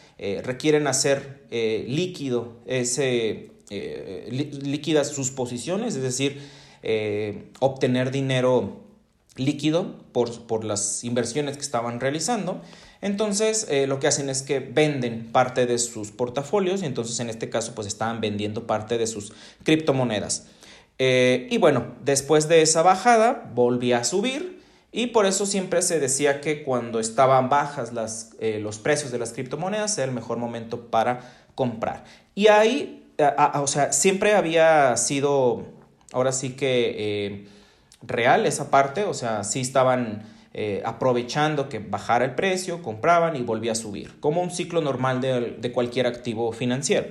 requieren 0.43 0.87
hacer 0.87 1.47
líquido 1.51 2.55
ese 2.67 3.51
eh, 3.69 4.29
líquidas 4.63 5.09
sus 5.09 5.33
posiciones, 5.33 5.97
es 5.97 6.03
decir, 6.03 6.41
eh, 6.85 7.51
obtener 7.59 8.13
dinero 8.13 8.77
líquido 9.35 9.97
por, 10.13 10.47
por, 10.47 10.63
las 10.63 11.03
inversiones 11.03 11.57
que 11.57 11.63
estaban 11.63 11.99
realizando. 11.99 12.63
Entonces 13.07 13.67
eh, 13.71 13.87
lo 13.87 14.01
que 14.01 14.09
hacen 14.09 14.29
es 14.29 14.43
que 14.43 14.59
venden 14.59 15.31
parte 15.31 15.65
de 15.65 15.79
sus 15.79 16.11
portafolios 16.11 16.83
y 16.83 16.87
entonces 16.87 17.21
en 17.21 17.31
este 17.31 17.49
caso 17.49 17.73
pues 17.75 17.87
estaban 17.87 18.21
vendiendo 18.21 18.67
parte 18.67 18.99
de 18.99 19.07
sus 19.07 19.33
criptomonedas. 19.63 20.49
y 20.99 21.59
bueno, 21.59 21.95
después 22.05 22.49
de 22.49 22.63
esa 22.63 22.83
bajada 22.83 23.51
volvía 23.55 23.99
a 23.99 24.05
subir 24.05 24.61
y 24.91 25.09
por 25.09 25.27
eso 25.27 25.47
siempre 25.47 25.83
se 25.83 26.01
decía 26.01 26.41
que 26.41 26.65
cuando 26.65 26.99
estaban 26.99 27.49
bajas 27.49 27.93
las, 27.93 28.31
los 28.41 28.79
precios 28.79 29.13
de 29.13 29.19
las 29.19 29.33
criptomonedas 29.33 29.97
era 29.99 30.09
el 30.09 30.15
mejor 30.15 30.39
momento 30.39 30.87
para 30.91 31.21
comprar. 31.55 32.05
Y 32.37 32.49
ahí, 32.49 33.09
o 33.55 33.67
sea, 33.67 33.93
siempre 33.93 34.35
había 34.35 34.97
sido, 34.97 35.65
ahora 36.13 36.33
sí 36.33 36.51
que 36.51 36.95
eh, 36.99 37.49
real 38.03 38.47
esa 38.47 38.71
parte, 38.71 39.05
o 39.05 39.15
sea, 39.15 39.45
sí 39.45 39.61
estaban 39.61 40.36
eh, 40.59 40.81
aprovechando 40.87 41.69
que 41.69 41.81
bajara 41.81 42.25
el 42.25 42.35
precio, 42.35 42.83
compraban 42.83 43.37
y 43.37 43.43
volvía 43.43 43.73
a 43.73 43.75
subir, 43.75 44.19
como 44.21 44.41
un 44.41 44.51
ciclo 44.51 44.81
normal 44.81 45.21
de, 45.21 45.71
cualquier 45.71 46.07
activo 46.07 46.51
financiero. 46.53 47.09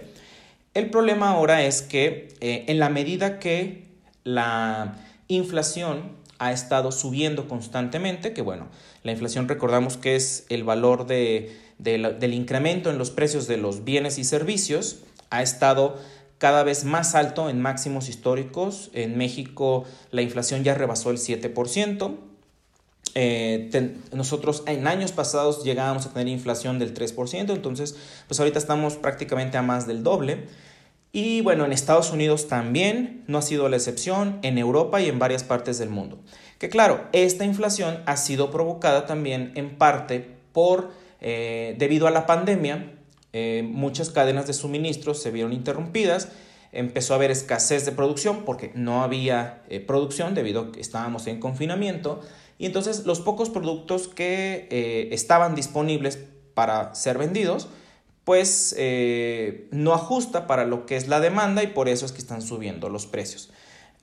El 0.74 0.90
problema 0.90 1.30
ahora 1.30 1.64
es 1.64 1.84
que 1.84 2.30
eh, 2.42 2.66
en 2.70 2.80
la 2.80 2.90
medida 2.90 3.38
que 3.38 3.84
la 4.24 4.96
inflación 5.28 6.14
ha 6.40 6.52
estado 6.54 6.92
subiendo 6.92 7.48
constantemente, 7.48 8.34
que 8.34 8.42
bueno, 8.42 8.68
la 9.04 9.12
inflación 9.12 9.48
recordamos 9.48 9.98
que 9.98 10.16
es 10.16 10.48
el 10.50 10.64
valor 10.64 11.06
del 11.06 12.34
incremento 12.34 12.90
en 12.90 12.98
los 12.98 13.12
precios 13.12 13.46
de 13.46 13.58
los 13.58 13.84
bienes 13.84 14.18
y 14.18 14.24
servicios, 14.24 15.04
ha 15.30 15.44
estado 15.44 16.00
cada 16.40 16.64
vez 16.64 16.84
más 16.84 17.14
alto 17.14 17.48
en 17.52 17.62
máximos 17.62 18.10
históricos. 18.10 18.90
En 18.96 19.20
México 19.20 19.86
la 20.10 20.24
inflación 20.24 20.64
ya 20.64 20.74
rebasó 20.74 21.12
el 21.12 21.18
7%. 21.18 22.34
Eh, 23.18 23.70
nosotros 24.12 24.64
en 24.68 24.88
años 24.88 25.14
pasados 25.14 25.64
llegábamos 25.64 26.06
a 26.06 26.12
tener 26.12 26.28
inflación 26.28 26.80
del 26.80 26.94
3%, 26.94 27.54
entonces 27.54 27.96
pues 28.28 28.38
ahorita 28.42 28.60
estamos 28.60 28.98
prácticamente 28.98 29.58
a 29.58 29.62
más 29.62 29.88
del 29.88 30.04
doble. 30.04 30.48
Y 31.14 31.40
bueno, 31.40 31.64
en 31.64 31.72
Estados 31.72 32.12
Unidos 32.12 32.50
también 32.50 33.24
no 33.28 33.38
ha 33.38 33.42
sido 33.42 33.70
la 33.70 33.78
excepción, 33.78 34.40
en 34.42 34.58
Europa 34.58 35.00
y 35.00 35.08
en 35.08 35.18
varias 35.18 35.46
partes 35.46 35.80
del 35.80 35.90
mundo. 35.90 36.20
Que 36.60 36.68
claro, 36.68 37.06
esta 37.14 37.46
inflación 37.46 38.04
ha 38.06 38.18
sido 38.18 38.52
provocada 38.52 39.06
también 39.06 39.54
en 39.56 39.78
parte 39.78 40.36
por, 40.52 40.92
eh, 41.22 41.76
debido 41.78 42.08
a 42.08 42.12
la 42.12 42.26
pandemia, 42.26 42.92
eh, 43.32 43.64
muchas 43.66 44.10
cadenas 44.10 44.46
de 44.46 44.54
suministros 44.54 45.22
se 45.22 45.32
vieron 45.32 45.54
interrumpidas, 45.54 46.28
empezó 46.74 47.14
a 47.14 47.16
haber 47.16 47.32
escasez 47.32 47.86
de 47.86 47.94
producción 47.94 48.44
porque 48.44 48.72
no 48.76 49.02
había 49.02 49.64
producción 49.88 50.36
debido 50.36 50.62
a 50.62 50.72
que 50.74 50.82
estábamos 50.82 51.28
en 51.28 51.40
confinamiento 51.40 52.22
y 52.58 52.66
entonces 52.66 53.06
los 53.06 53.20
pocos 53.20 53.50
productos 53.50 54.08
que 54.08 54.68
eh, 54.72 55.10
estaban 55.12 55.56
disponibles 55.56 56.20
para 56.54 56.96
ser 56.96 57.18
vendidos, 57.18 57.68
pues 58.24 58.74
eh, 58.78 59.68
no 59.72 59.94
ajusta 59.94 60.48
para 60.48 60.66
lo 60.66 60.86
que 60.86 60.96
es 60.96 61.08
la 61.08 61.20
demanda 61.20 61.64
y 61.64 61.68
por 61.68 61.90
eso 61.90 62.06
es 62.06 62.12
que 62.12 62.20
están 62.20 62.42
subiendo 62.42 62.90
los 62.90 63.06
precios. 63.06 63.52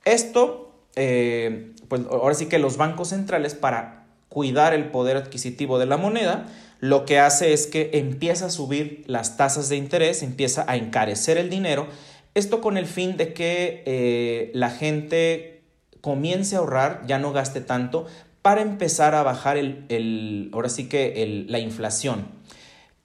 Esto, 0.05 0.71
eh, 0.95 1.73
pues 1.87 2.03
ahora 2.09 2.35
sí 2.35 2.45
que 2.45 2.59
los 2.59 2.77
bancos 2.77 3.09
centrales 3.09 3.55
para 3.55 4.05
cuidar 4.29 4.73
el 4.73 4.89
poder 4.91 5.17
adquisitivo 5.17 5.79
de 5.79 5.87
la 5.87 5.97
moneda, 5.97 6.47
lo 6.79 7.05
que 7.05 7.19
hace 7.19 7.53
es 7.53 7.65
que 7.65 7.91
empieza 7.93 8.47
a 8.47 8.49
subir 8.49 9.03
las 9.07 9.35
tasas 9.35 9.69
de 9.69 9.77
interés, 9.77 10.21
empieza 10.21 10.65
a 10.67 10.75
encarecer 10.75 11.37
el 11.37 11.49
dinero, 11.49 11.87
esto 12.35 12.61
con 12.61 12.77
el 12.77 12.87
fin 12.87 13.15
de 13.15 13.33
que 13.33 14.51
la 14.53 14.69
gente 14.69 15.61
comience 16.01 16.55
a 16.55 16.59
ahorrar, 16.59 17.03
ya 17.07 17.19
no 17.19 17.31
gaste 17.31 17.61
tanto, 17.61 18.07
para 18.43 18.61
empezar 18.61 19.15
a 19.15 19.23
bajar 19.23 19.57
el, 19.57 20.51
ahora 20.53 20.69
sí 20.69 20.87
que 20.87 21.45
la 21.47 21.59
inflación. 21.59 22.27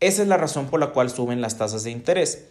Esa 0.01 0.23
es 0.23 0.29
la 0.29 0.37
razón 0.37 0.67
por 0.67 0.81
la 0.81 0.89
cual 0.89 1.11
suben 1.11 1.41
las 1.41 1.57
tasas 1.57 1.85
de 1.85 1.93
interés. 1.93 2.49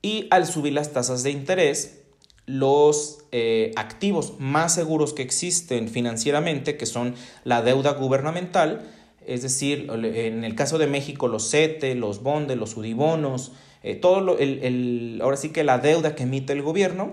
Y 0.00 0.28
al 0.30 0.46
subir 0.46 0.72
las 0.72 0.92
tasas 0.92 1.24
de 1.24 1.30
interés, 1.32 2.02
los 2.46 3.18
eh, 3.32 3.72
activos 3.76 4.34
más 4.38 4.74
seguros 4.74 5.12
que 5.12 5.22
existen 5.22 5.88
financieramente, 5.88 6.76
que 6.76 6.86
son 6.86 7.16
la 7.42 7.62
deuda 7.62 7.92
gubernamental, 7.92 8.88
es 9.26 9.42
decir, 9.42 9.88
en 9.90 10.44
el 10.44 10.54
caso 10.54 10.78
de 10.78 10.86
México, 10.86 11.26
los 11.26 11.50
CETE, 11.50 11.96
los 11.96 12.22
BONDE, 12.22 12.54
los 12.54 12.76
UDIBONOS, 12.76 13.52
eh, 13.82 13.96
todo 13.96 14.38
el, 14.38 15.18
ahora 15.20 15.36
sí 15.36 15.48
que 15.48 15.64
la 15.64 15.78
deuda 15.78 16.14
que 16.14 16.22
emite 16.24 16.52
el 16.52 16.62
gobierno 16.62 17.12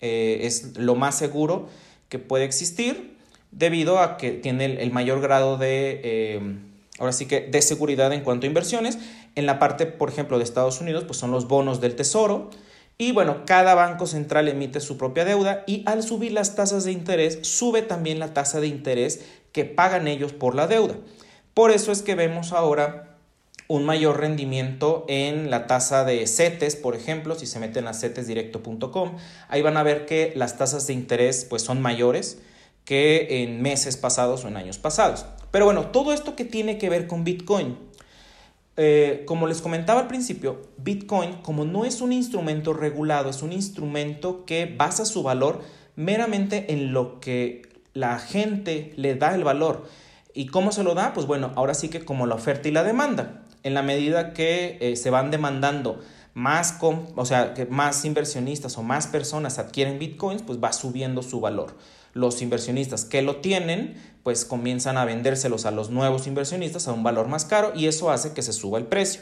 eh, 0.00 0.40
es 0.42 0.76
lo 0.76 0.94
más 0.94 1.18
seguro 1.18 1.68
que 2.08 2.18
puede 2.18 2.44
existir 2.44 3.15
debido 3.56 4.00
a 4.00 4.18
que 4.18 4.32
tiene 4.32 4.66
el, 4.66 4.92
mayor 4.92 5.20
grado 5.20 5.56
de, 5.56 6.00
eh, 6.04 6.40
ahora 6.98 7.12
sí 7.12 7.26
que, 7.26 7.40
de 7.40 7.62
seguridad 7.62 8.12
en 8.12 8.20
cuanto 8.20 8.46
a 8.46 8.48
inversiones. 8.48 8.98
En 9.34 9.46
la 9.46 9.58
parte, 9.58 9.86
por 9.86 10.10
ejemplo, 10.10 10.38
de 10.38 10.44
Estados 10.44 10.80
Unidos, 10.80 11.04
pues 11.04 11.18
son 11.18 11.30
los 11.30 11.48
bonos 11.48 11.80
del 11.80 11.96
tesoro. 11.96 12.50
Y 12.98 13.12
bueno, 13.12 13.44
cada 13.46 13.74
banco 13.74 14.06
central 14.06 14.48
emite 14.48 14.80
su 14.80 14.96
propia 14.96 15.24
deuda 15.24 15.64
y 15.66 15.82
al 15.86 16.02
subir 16.02 16.32
las 16.32 16.54
tasas 16.54 16.84
de 16.84 16.92
interés, 16.92 17.38
sube 17.42 17.82
también 17.82 18.18
la 18.18 18.32
tasa 18.32 18.60
de 18.60 18.68
interés 18.68 19.24
que 19.52 19.64
pagan 19.64 20.06
ellos 20.06 20.32
por 20.32 20.54
la 20.54 20.66
deuda. 20.66 20.94
Por 21.52 21.70
eso 21.70 21.92
es 21.92 22.02
que 22.02 22.14
vemos 22.14 22.52
ahora 22.52 23.16
un 23.68 23.84
mayor 23.84 24.20
rendimiento 24.20 25.04
en 25.08 25.50
la 25.50 25.66
tasa 25.66 26.04
de 26.04 26.26
CETES, 26.26 26.76
por 26.76 26.94
ejemplo, 26.94 27.34
si 27.34 27.46
se 27.46 27.58
meten 27.58 27.86
a 27.86 27.94
cetesdirecto.com, 27.94 29.16
ahí 29.48 29.62
van 29.62 29.76
a 29.76 29.82
ver 29.82 30.06
que 30.06 30.32
las 30.36 30.56
tasas 30.56 30.86
de 30.86 30.92
interés 30.92 31.46
pues 31.48 31.62
son 31.62 31.82
mayores 31.82 32.38
que 32.86 33.42
en 33.42 33.60
meses 33.60 33.98
pasados 33.98 34.44
o 34.44 34.48
en 34.48 34.56
años 34.56 34.78
pasados. 34.78 35.26
Pero 35.50 35.66
bueno, 35.66 35.86
todo 35.86 36.14
esto 36.14 36.36
que 36.36 36.46
tiene 36.46 36.78
que 36.78 36.88
ver 36.88 37.06
con 37.06 37.24
Bitcoin. 37.24 37.76
Eh, 38.78 39.24
como 39.26 39.46
les 39.46 39.60
comentaba 39.60 40.00
al 40.00 40.06
principio, 40.06 40.62
Bitcoin, 40.78 41.34
como 41.42 41.64
no 41.64 41.84
es 41.84 42.00
un 42.00 42.12
instrumento 42.12 42.72
regulado, 42.74 43.28
es 43.28 43.42
un 43.42 43.52
instrumento 43.52 44.44
que 44.44 44.66
basa 44.66 45.04
su 45.04 45.22
valor 45.22 45.62
meramente 45.96 46.72
en 46.72 46.92
lo 46.92 47.18
que 47.20 47.62
la 47.92 48.18
gente 48.18 48.92
le 48.96 49.16
da 49.16 49.34
el 49.34 49.44
valor. 49.44 49.88
¿Y 50.32 50.46
cómo 50.46 50.70
se 50.70 50.84
lo 50.84 50.94
da? 50.94 51.12
Pues 51.12 51.26
bueno, 51.26 51.52
ahora 51.56 51.74
sí 51.74 51.88
que 51.88 52.04
como 52.04 52.26
la 52.26 52.34
oferta 52.34 52.68
y 52.68 52.72
la 52.72 52.84
demanda. 52.84 53.42
En 53.62 53.74
la 53.74 53.82
medida 53.82 54.32
que 54.32 54.78
eh, 54.80 54.96
se 54.96 55.10
van 55.10 55.30
demandando 55.32 55.98
más, 56.34 56.78
o 56.80 57.24
sea, 57.24 57.54
que 57.54 57.64
más 57.64 58.04
inversionistas 58.04 58.78
o 58.78 58.82
más 58.82 59.08
personas 59.08 59.58
adquieren 59.58 59.98
bitcoins, 59.98 60.42
pues 60.42 60.62
va 60.62 60.72
subiendo 60.72 61.22
su 61.22 61.40
valor 61.40 61.74
los 62.16 62.40
inversionistas 62.40 63.04
que 63.04 63.22
lo 63.22 63.36
tienen, 63.36 63.94
pues 64.22 64.44
comienzan 64.44 64.96
a 64.96 65.04
vendérselos 65.04 65.66
a 65.66 65.70
los 65.70 65.90
nuevos 65.90 66.26
inversionistas 66.26 66.88
a 66.88 66.92
un 66.92 67.02
valor 67.02 67.28
más 67.28 67.44
caro 67.44 67.72
y 67.76 67.86
eso 67.86 68.10
hace 68.10 68.32
que 68.32 68.42
se 68.42 68.52
suba 68.52 68.78
el 68.78 68.86
precio. 68.86 69.20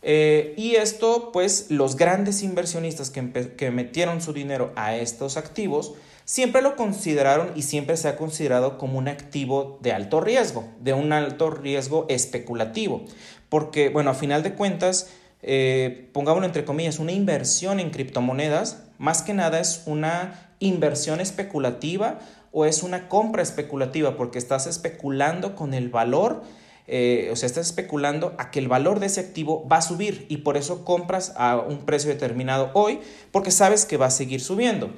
Eh, 0.00 0.54
y 0.56 0.76
esto, 0.76 1.30
pues 1.32 1.70
los 1.70 1.96
grandes 1.96 2.42
inversionistas 2.42 3.10
que, 3.10 3.70
metieron 3.70 4.22
su 4.22 4.32
dinero 4.32 4.72
a 4.74 4.96
estos 4.96 5.36
activos, 5.36 5.94
siempre 6.24 6.62
lo 6.62 6.76
consideraron 6.76 7.52
y 7.54 7.62
siempre 7.62 7.96
se 7.96 8.08
ha 8.08 8.16
considerado 8.16 8.78
como 8.78 8.98
un 8.98 9.08
activo 9.08 9.78
de 9.82 9.92
alto 9.92 10.20
riesgo, 10.20 10.68
de 10.80 10.94
un 10.94 11.12
alto 11.12 11.50
riesgo 11.50 12.06
especulativo. 12.08 13.04
Porque, 13.48 13.90
bueno, 13.90 14.10
a 14.10 14.14
final 14.14 14.42
de 14.42 14.54
cuentas, 14.54 15.10
eh, 15.42 16.08
pongámoslo 16.12 16.46
entre 16.46 16.64
comillas, 16.64 16.98
una 16.98 17.12
inversión 17.12 17.80
en 17.80 17.90
criptomonedas, 17.90 18.84
más 18.98 19.22
que 19.22 19.34
nada 19.34 19.60
es 19.60 19.82
una 19.86 20.47
inversión 20.60 21.20
especulativa 21.20 22.18
o 22.52 22.64
es 22.64 22.82
una 22.82 23.08
compra 23.08 23.42
especulativa 23.42 24.16
porque 24.16 24.38
estás 24.38 24.66
especulando 24.66 25.54
con 25.54 25.74
el 25.74 25.88
valor, 25.90 26.42
eh, 26.86 27.28
o 27.30 27.36
sea, 27.36 27.46
estás 27.46 27.66
especulando 27.66 28.34
a 28.38 28.50
que 28.50 28.58
el 28.58 28.68
valor 28.68 29.00
de 29.00 29.06
ese 29.06 29.20
activo 29.20 29.68
va 29.68 29.76
a 29.76 29.82
subir 29.82 30.26
y 30.28 30.38
por 30.38 30.56
eso 30.56 30.84
compras 30.84 31.34
a 31.36 31.58
un 31.58 31.84
precio 31.84 32.10
determinado 32.10 32.70
hoy 32.72 33.00
porque 33.30 33.50
sabes 33.50 33.84
que 33.84 33.96
va 33.96 34.06
a 34.06 34.10
seguir 34.10 34.40
subiendo. 34.40 34.90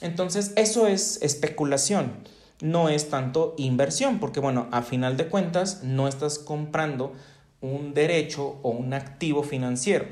Entonces, 0.00 0.52
eso 0.56 0.86
es 0.86 1.22
especulación, 1.22 2.12
no 2.60 2.88
es 2.88 3.08
tanto 3.08 3.54
inversión, 3.56 4.18
porque 4.18 4.40
bueno, 4.40 4.68
a 4.72 4.82
final 4.82 5.16
de 5.16 5.28
cuentas 5.28 5.82
no 5.84 6.08
estás 6.08 6.38
comprando 6.38 7.12
un 7.60 7.94
derecho 7.94 8.58
o 8.62 8.70
un 8.70 8.92
activo 8.92 9.42
financiero. 9.42 10.06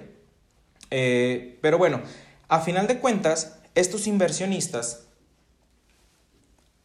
Eh, 0.90 1.58
pero 1.60 1.76
bueno, 1.76 2.00
a 2.48 2.60
final 2.60 2.86
de 2.86 2.98
cuentas, 2.98 3.58
estos 3.74 4.06
inversionistas, 4.06 5.06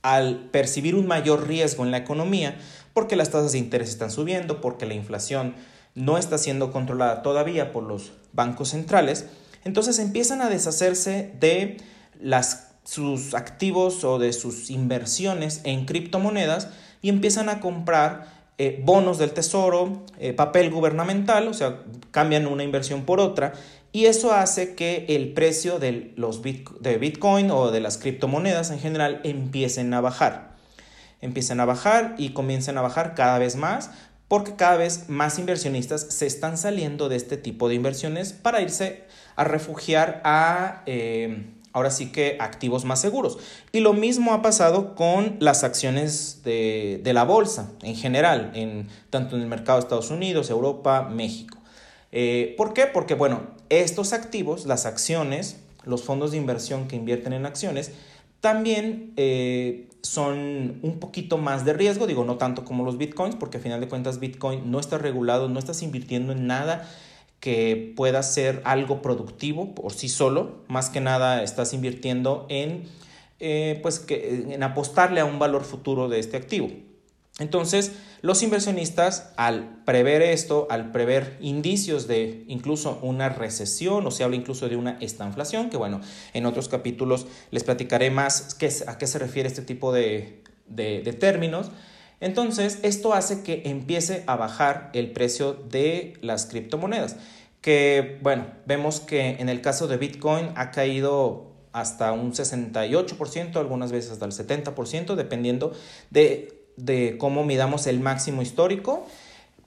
al 0.01 0.50
percibir 0.51 0.96
un 0.96 1.08
mayor 1.08 1.48
riesgo 1.48 1.84
en 1.84 1.91
la 1.91 1.98
economía, 1.98 2.58
porque 2.93 3.15
las 3.15 3.29
tasas 3.29 3.51
de 3.51 3.58
interés 3.58 3.89
están 3.89 4.12
subiendo, 4.12 4.62
porque 4.62 4.86
la 4.86 4.93
inflación 4.93 5.55
no 5.96 6.17
está 6.17 6.38
siendo 6.38 6.72
controlada 6.72 7.22
todavía 7.22 7.72
por 7.72 7.84
los 7.84 8.13
bancos 8.34 8.69
centrales, 8.69 9.25
entonces 9.65 10.00
empiezan 10.00 10.41
a 10.41 10.50
deshacerse 10.50 11.34
de 11.39 11.77
sus 12.84 13.34
activos 13.34 14.03
o 14.03 14.19
de 14.19 14.34
sus 14.34 14.69
inversiones 14.69 15.62
en 15.63 15.86
criptomonedas 15.86 16.69
y 17.01 17.10
empiezan 17.10 17.50
a 17.50 17.60
comprar 17.60 18.39
eh, 18.58 18.81
bonos 18.84 19.17
del 19.17 19.31
tesoro, 19.31 20.03
eh, 20.17 20.34
papel 20.34 20.69
gubernamental, 20.69 21.48
o 21.48 21.53
sea, 21.53 21.81
cambian 22.12 22.48
una 22.48 22.63
inversión 22.63 23.03
por 23.03 23.19
otra 23.19 23.53
y 23.91 24.05
eso 24.05 24.34
hace 24.34 24.75
que 24.75 25.05
el 25.10 25.34
precio 25.34 25.79
de, 25.79 26.13
los 26.15 26.41
de 26.43 26.98
Bitcoin 26.98 27.50
o 27.51 27.72
de 27.72 27.79
las 27.79 27.98
criptomonedas 27.98 28.69
en 28.72 28.79
general 28.79 29.22
empiecen 29.24 29.93
a 29.93 30.01
bajar. 30.01 30.55
Empiecen 31.22 31.60
a 31.60 31.65
bajar 31.65 32.15
y 32.17 32.29
comiencen 32.29 32.77
a 32.77 32.81
bajar 32.81 33.15
cada 33.15 33.39
vez 33.39 33.55
más 33.55 33.91
porque 34.27 34.55
cada 34.55 34.77
vez 34.77 35.10
más 35.10 35.39
inversionistas 35.39 36.01
se 36.01 36.27
están 36.27 36.58
saliendo 36.58 37.10
de 37.10 37.15
este 37.15 37.36
tipo 37.36 37.67
de 37.67 37.75
inversiones 37.75 38.31
para 38.31 38.62
irse 38.62 39.03
a 39.36 39.43
refugiar 39.43 40.22
a, 40.24 40.84
eh, 40.86 41.48
ahora 41.74 41.89
sí 41.89 42.12
que, 42.12 42.38
activos 42.39 42.86
más 42.86 43.01
seguros. 43.01 43.39
Y 43.72 43.79
lo 43.79 43.93
mismo 43.93 44.34
ha 44.34 44.43
pasado 44.43 44.93
con 44.93 45.38
las 45.39 45.63
acciones 45.63 46.41
de, 46.43 47.01
de 47.03 47.13
la 47.13 47.24
bolsa 47.24 47.72
en 47.81 47.96
general, 47.96 48.51
en, 48.53 48.88
tanto 49.10 49.36
en 49.36 49.41
el 49.41 49.48
mercado 49.48 49.79
de 49.79 49.86
Estados 49.86 50.12
Unidos, 50.12 50.51
Europa, 50.51 51.10
México. 51.10 51.58
Eh, 52.12 52.53
¿Por 52.55 52.74
qué? 52.74 52.86
Porque, 52.86 53.15
bueno, 53.15 53.59
estos 53.70 54.14
activos, 54.14 54.66
las 54.66 54.86
acciones, 54.86 55.58
los 55.84 56.04
fondos 56.04 56.32
de 56.32 56.38
inversión 56.38 56.88
que 56.88 56.96
invierten 56.96 57.34
en 57.34 57.46
acciones, 57.46 57.92
también 58.42 59.14
eh, 59.18 59.90
son 60.02 60.80
un 60.82 61.00
poquito 61.00 61.38
más 61.38 61.66
de 61.66 61.74
riesgo, 61.74 62.08
digo, 62.08 62.24
no 62.24 62.38
tanto 62.38 62.64
como 62.64 62.84
los 62.84 62.98
bitcoins, 62.98 63.36
porque 63.36 63.58
a 63.58 63.60
final 63.60 63.82
de 63.82 63.88
cuentas 63.88 64.20
Bitcoin 64.20 64.72
no 64.72 64.80
está 64.80 64.98
regulado, 64.98 65.50
no 65.50 65.60
estás 65.60 65.82
invirtiendo 65.84 66.32
en 66.32 66.48
nada 66.48 66.90
que 67.40 67.94
pueda 67.96 68.22
ser 68.24 68.62
algo 68.66 69.02
productivo 69.02 69.74
por 69.74 69.94
sí 69.94 70.10
solo, 70.10 70.64
más 70.68 70.90
que 70.90 71.00
nada 71.00 71.44
estás 71.44 71.74
invirtiendo 71.74 72.46
en, 72.50 72.84
eh, 73.40 73.80
pues 73.82 74.06
en 74.10 74.62
apostarle 74.64 75.22
a 75.22 75.26
un 75.26 75.40
valor 75.40 75.64
futuro 75.64 76.10
de 76.10 76.20
este 76.20 76.38
activo. 76.38 76.70
Entonces, 77.39 77.93
los 78.22 78.43
inversionistas, 78.43 79.31
al 79.38 79.84
prever 79.86 80.22
esto, 80.22 80.67
al 80.69 80.91
prever 80.91 81.38
indicios 81.39 82.08
de 82.08 82.43
incluso 82.48 83.00
una 83.01 83.29
recesión, 83.29 84.05
o 84.05 84.12
se 84.12 84.24
habla 84.24 84.36
incluso 84.36 84.69
de 84.69 84.75
una 84.75 84.98
estanflación, 85.00 85.69
que 85.69 85.77
bueno, 85.77 86.01
en 86.34 86.46
otros 86.46 86.69
capítulos 86.69 87.27
les 87.51 87.63
platicaré 87.63 88.12
más 88.12 88.53
qué, 88.55 88.69
a 88.88 88.98
qué 88.98 89.08
se 89.08 89.19
refiere 89.19 89.48
este 89.48 89.62
tipo 89.62 89.93
de, 89.93 90.43
de 90.67 91.13
términos, 91.13 91.72
entonces, 92.22 92.79
esto 92.84 93.13
hace 93.13 93.43
que 93.43 93.63
empiece 93.65 94.24
a 94.27 94.36
bajar 94.36 94.89
el 94.93 95.12
precio 95.12 95.53
de 95.53 96.17
las 96.22 96.46
criptomonedas, 96.46 97.15
que 97.62 98.19
bueno, 98.22 98.48
vemos 98.65 99.00
que 99.00 99.38
en 99.39 99.50
el 99.50 99.62
caso 99.62 99.88
de 99.88 99.98
Bitcoin 99.98 100.50
ha 100.55 100.72
caído 100.72 101.53
hasta 101.72 102.12
un 102.12 102.34
68%, 102.34 103.55
algunas 103.58 103.91
veces 103.91 104.12
hasta 104.12 104.25
el 104.25 104.31
70%, 104.31 105.15
dependiendo 105.15 105.72
de 106.10 106.59
de 106.86 107.18
cómo 107.18 107.44
midamos 107.44 107.88
el 107.88 108.00
máximo 108.00 108.42
histórico. 108.42 109.06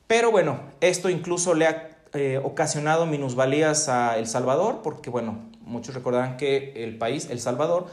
Pero 0.07 0.31
bueno, 0.31 0.61
esto 0.81 1.09
incluso 1.09 1.55
le 1.55 1.67
ha 1.67 1.91
eh, 2.15 2.41
ocasionado 2.43 3.07
minusvalías 3.07 3.89
a 3.89 4.19
El 4.19 4.27
Salvador, 4.27 4.81
porque 4.83 5.11
bueno, 5.11 5.39
muchos 5.65 5.95
recordarán 5.95 6.37
que 6.37 6.85
el 6.85 6.99
país, 6.99 7.29
El 7.31 7.41
Salvador, 7.41 7.87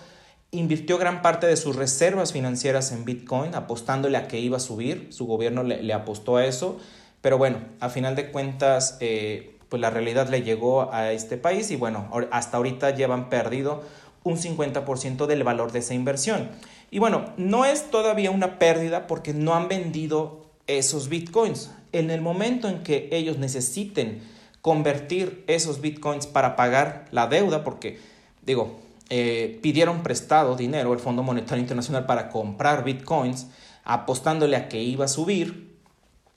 invirtió 0.51 0.97
gran 0.97 1.21
parte 1.21 1.47
de 1.47 1.55
sus 1.55 1.75
reservas 1.75 2.33
financieras 2.33 2.91
en 2.91 3.05
Bitcoin, 3.05 3.55
apostándole 3.55 4.17
a 4.17 4.27
que 4.27 4.39
iba 4.39 4.57
a 4.57 4.59
subir. 4.59 5.07
Su 5.11 5.25
gobierno 5.25 5.63
le, 5.63 5.93
apostó 5.93 6.37
a 6.37 6.45
eso. 6.45 6.79
Pero 7.21 7.37
bueno, 7.37 7.59
a 7.79 7.89
final 7.89 8.15
de 8.15 8.31
cuentas, 8.31 8.97
eh, 8.99 9.55
pues 9.69 9.79
la 9.79 9.89
realidad 9.89 10.29
le 10.29 10.41
llegó 10.41 10.91
a 10.93 11.11
este 11.11 11.37
país 11.37 11.69
y 11.71 11.75
bueno, 11.75 12.09
hasta 12.31 12.57
ahorita 12.57 12.89
llevan 12.95 13.29
perdido 13.29 13.83
un 14.23 14.37
50% 14.37 15.27
del 15.27 15.43
valor 15.43 15.71
de 15.71 15.79
esa 15.79 15.93
inversión. 15.93 16.49
Y 16.91 16.99
bueno, 16.99 17.25
no 17.37 17.65
es 17.65 17.91
todavía 17.91 18.31
una 18.31 18.59
pérdida 18.59 19.07
porque 19.07 19.33
no 19.33 19.53
han 19.53 19.67
vendido 19.67 20.45
esos 20.67 21.09
bitcoins. 21.09 21.71
En 21.91 22.11
el 22.11 22.21
momento 22.21 22.67
en 22.67 22.83
que 22.83 23.09
ellos 23.11 23.37
necesiten 23.37 24.21
convertir 24.61 25.43
esos 25.47 25.81
bitcoins 25.81 26.27
para 26.27 26.55
pagar 26.55 27.05
la 27.11 27.27
deuda, 27.27 27.63
porque 27.63 27.99
digo, 28.45 28.79
eh, 29.09 29.59
pidieron 29.61 30.03
prestado 30.03 30.55
dinero 30.55 30.93
el 30.93 30.99
Fondo 30.99 31.23
Monetario 31.23 31.61
Internacional 31.61 32.05
para 32.05 32.29
comprar 32.29 32.83
bitcoins, 32.83 33.47
apostándole 33.83 34.55
a 34.55 34.67
que 34.69 34.81
iba 34.81 35.05
a 35.05 35.07
subir. 35.07 35.75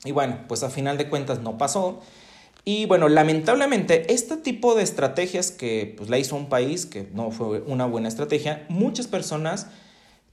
Y 0.05 0.13
bueno, 0.13 0.39
pues 0.49 0.63
a 0.63 0.71
final 0.71 0.99
de 0.99 1.09
cuentas 1.09 1.41
no 1.41 1.59
pasó. 1.59 2.01
Y 2.65 2.87
bueno, 2.87 3.09
lamentablemente, 3.09 4.13
este 4.13 4.37
tipo 4.37 4.75
de 4.75 4.85
estrategias 4.85 5.51
que 5.51 5.95
pues, 5.97 6.09
la 6.09 6.19
hizo 6.19 6.37
un 6.37 6.49
país, 6.49 6.87
que 6.87 7.09
no 7.13 7.31
fue 7.31 7.61
una 7.63 7.87
buena 7.87 8.09
estrategia, 8.09 8.65
muchas 8.69 9.09
personas 9.09 9.67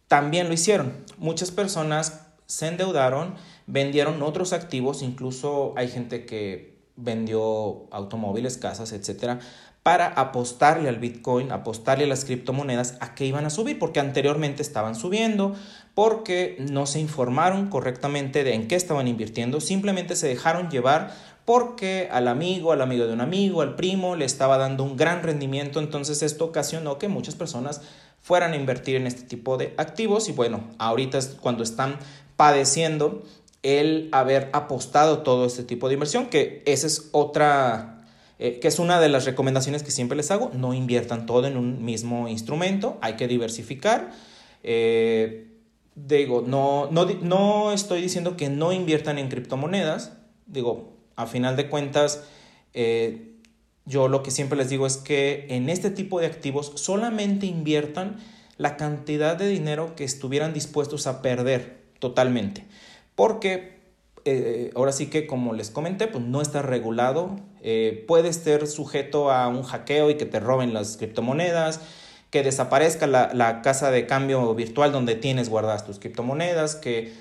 también 0.10 0.48
lo 0.48 0.54
hicieron. 0.54 0.92
Muchas 1.18 1.52
personas 1.52 2.26
se 2.48 2.68
endeudaron, 2.68 3.36
vendieron 3.68 4.22
otros 4.24 4.52
activos, 4.52 5.04
incluso 5.04 5.74
hay 5.78 5.88
gente 5.88 6.26
que 6.26 6.80
vendió 6.98 7.86
automóviles, 7.92 8.58
casas, 8.58 8.92
etcétera, 8.92 9.40
para 9.84 10.08
apostarle 10.08 10.90
al 10.90 10.98
Bitcoin, 10.98 11.52
apostarle 11.52 12.04
a 12.04 12.08
las 12.08 12.26
criptomonedas 12.26 12.98
a 13.00 13.14
que 13.16 13.26
iban 13.26 13.46
a 13.46 13.50
subir, 13.52 13.80
porque 13.80 14.00
anteriormente 14.00 14.62
estaban 14.62 14.96
subiendo, 14.96 15.56
porque 15.94 16.58
no 16.72 16.88
se 16.88 17.00
informaron 17.00 17.70
correctamente 17.70 18.44
de 18.44 18.56
en 18.56 18.68
qué 18.68 18.76
estaban 18.76 19.08
invirtiendo, 19.08 19.62
simplemente 19.62 20.16
se 20.16 20.28
dejaron 20.28 20.70
llevar 20.70 21.14
porque 21.46 22.10
al 22.12 22.28
amigo, 22.28 22.72
al 22.72 22.82
amigo 22.82 23.08
de 23.08 23.14
un 23.14 23.22
amigo, 23.22 23.62
al 23.62 23.76
primo 23.76 24.16
le 24.16 24.26
estaba 24.26 24.58
dando 24.58 24.84
un 24.84 24.98
gran 24.98 25.24
rendimiento, 25.24 25.80
entonces 25.80 26.22
esto 26.22 26.46
ocasionó 26.46 27.00
que 27.00 27.08
muchas 27.08 27.36
personas 27.36 27.82
fueran 28.22 28.54
a 28.54 28.56
invertir 28.56 28.96
en 28.96 29.08
este 29.08 29.24
tipo 29.24 29.58
de 29.58 29.74
activos. 29.78 30.30
Y 30.30 30.32
bueno, 30.32 30.64
ahorita 30.78 31.18
es 31.18 31.38
cuando 31.40 31.64
están 31.64 31.98
padeciendo 32.36 33.24
el 33.64 34.10
haber 34.12 34.50
apostado 34.54 35.20
todo 35.20 35.46
este 35.46 35.64
tipo 35.64 35.88
de 35.88 35.96
inversión, 35.96 36.28
que 36.28 36.64
esa 36.66 36.88
es 36.88 37.10
otra, 37.12 38.06
eh, 38.40 38.60
que 38.60 38.68
es 38.68 38.80
una 38.80 39.00
de 39.00 39.10
las 39.10 39.26
recomendaciones 39.26 39.84
que 39.84 39.92
siempre 39.92 40.16
les 40.16 40.32
hago, 40.32 40.52
no 40.54 40.74
inviertan 40.74 41.26
todo 41.26 41.48
en 41.48 41.58
un 41.58 41.84
mismo 41.84 42.28
instrumento, 42.28 42.98
hay 43.02 43.16
que 43.16 43.28
diversificar. 43.28 44.12
Eh, 44.64 45.48
digo, 45.96 46.44
no, 46.46 46.90
no, 46.92 47.06
no 47.06 47.72
estoy 47.74 48.02
diciendo 48.02 48.38
que 48.38 48.50
no 48.50 48.72
inviertan 48.72 49.18
en 49.18 49.28
criptomonedas, 49.28 50.14
digo, 50.46 50.94
a 51.16 51.26
final 51.26 51.58
de 51.58 51.70
cuentas, 51.70 52.24
eh, 52.74 53.29
yo 53.90 54.08
lo 54.08 54.24
que 54.24 54.32
siempre 54.32 54.58
les 54.58 54.70
digo 54.70 54.86
es 54.86 54.98
que 54.98 55.48
en 55.50 55.68
este 55.68 55.90
tipo 55.90 56.20
de 56.20 56.28
activos 56.28 56.72
solamente 56.76 57.48
inviertan 57.48 58.18
la 58.58 58.78
cantidad 58.78 59.36
de 59.36 59.48
dinero 59.48 59.96
que 59.96 60.04
estuvieran 60.04 60.54
dispuestos 60.54 61.08
a 61.08 61.22
perder 61.22 61.82
totalmente. 61.98 62.66
Porque 63.16 63.80
eh, 64.26 64.72
ahora 64.76 64.92
sí 64.92 65.08
que 65.08 65.26
como 65.26 65.54
les 65.54 65.72
comenté, 65.72 66.08
pues 66.08 66.24
no 66.24 66.42
está 66.42 66.62
regulado. 66.62 67.40
Eh, 67.62 68.06
puede 68.08 68.32
ser 68.32 68.68
sujeto 68.68 69.32
a 69.32 69.48
un 69.48 69.64
hackeo 69.64 70.12
y 70.12 70.16
que 70.16 70.26
te 70.26 70.40
roben 70.40 70.74
las 70.74 70.96
criptomonedas, 70.98 71.82
que 72.30 72.44
desaparezca 72.44 73.08
la, 73.08 73.32
la 73.34 73.64
casa 73.64 73.90
de 73.90 74.06
cambio 74.06 74.54
virtual 74.54 74.92
donde 74.92 75.16
tienes 75.16 75.50
guardadas 75.50 75.86
tus 75.86 75.98
criptomonedas, 75.98 76.76
que 76.76 77.12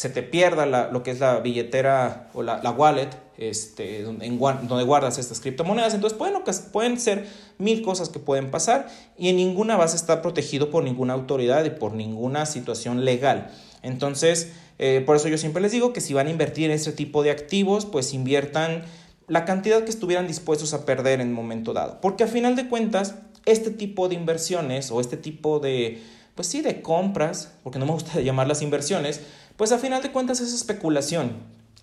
se 0.00 0.08
te 0.08 0.22
pierda 0.22 0.90
lo 0.90 1.02
que 1.02 1.10
es 1.10 1.20
la 1.20 1.40
billetera 1.40 2.30
o 2.32 2.42
la, 2.42 2.58
wallet, 2.70 3.10
este, 3.40 4.02
donde, 4.02 4.28
donde, 4.28 4.84
guardas 4.84 5.18
estas 5.18 5.40
criptomonedas. 5.40 5.94
Entonces 5.94 6.16
pueden, 6.16 6.36
pueden 6.72 7.00
ser 7.00 7.26
mil 7.58 7.82
cosas 7.82 8.08
que 8.08 8.18
pueden 8.18 8.50
pasar 8.50 8.88
y 9.18 9.28
en 9.28 9.36
ninguna 9.36 9.76
vas 9.76 9.94
a 9.94 9.96
estar 9.96 10.22
protegido 10.22 10.70
por 10.70 10.84
ninguna 10.84 11.14
autoridad 11.14 11.64
y 11.64 11.70
por 11.70 11.92
ninguna 11.92 12.46
situación 12.46 13.04
legal. 13.04 13.50
Entonces, 13.82 14.52
eh, 14.78 15.02
por 15.04 15.16
eso 15.16 15.28
yo 15.28 15.38
siempre 15.38 15.62
les 15.62 15.72
digo 15.72 15.92
que 15.92 16.00
si 16.00 16.14
van 16.14 16.26
a 16.26 16.30
invertir 16.30 16.66
en 16.66 16.72
este 16.72 16.92
tipo 16.92 17.22
de 17.22 17.30
activos, 17.30 17.86
pues 17.86 18.14
inviertan 18.14 18.84
la 19.26 19.44
cantidad 19.44 19.84
que 19.84 19.90
estuvieran 19.90 20.26
dispuestos 20.26 20.74
a 20.74 20.84
perder 20.84 21.20
en 21.20 21.28
un 21.28 21.34
momento 21.34 21.72
dado. 21.72 22.00
Porque 22.00 22.24
a 22.24 22.26
final 22.26 22.56
de 22.56 22.68
cuentas, 22.68 23.14
este 23.46 23.70
tipo 23.70 24.08
de 24.08 24.16
inversiones 24.16 24.90
o 24.90 25.00
este 25.00 25.16
tipo 25.16 25.60
de, 25.60 26.02
pues 26.34 26.48
sí, 26.48 26.62
de 26.62 26.82
compras, 26.82 27.52
porque 27.62 27.78
no 27.78 27.86
me 27.86 27.92
gusta 27.92 28.20
llamarlas 28.22 28.60
inversiones, 28.62 29.20
pues 29.56 29.72
a 29.72 29.78
final 29.78 30.02
de 30.02 30.10
cuentas 30.10 30.40
es 30.40 30.52
especulación, 30.52 31.32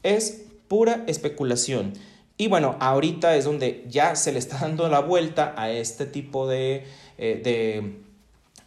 es 0.04 0.44
pura 0.68 1.04
especulación. 1.08 1.94
Y 2.38 2.48
bueno, 2.48 2.76
ahorita 2.80 3.36
es 3.36 3.46
donde 3.46 3.86
ya 3.88 4.16
se 4.16 4.32
le 4.32 4.40
está 4.40 4.58
dando 4.62 4.90
la 4.90 5.00
vuelta 5.00 5.54
a 5.58 5.72
este 5.72 6.06
tipo 6.06 6.48
de, 6.48 6.86
eh, 7.18 7.42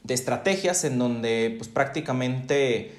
de, 0.05 0.15
estrategias 0.15 0.85
en 0.85 0.99
donde 0.99 1.55
pues 1.57 1.69
prácticamente 1.69 2.93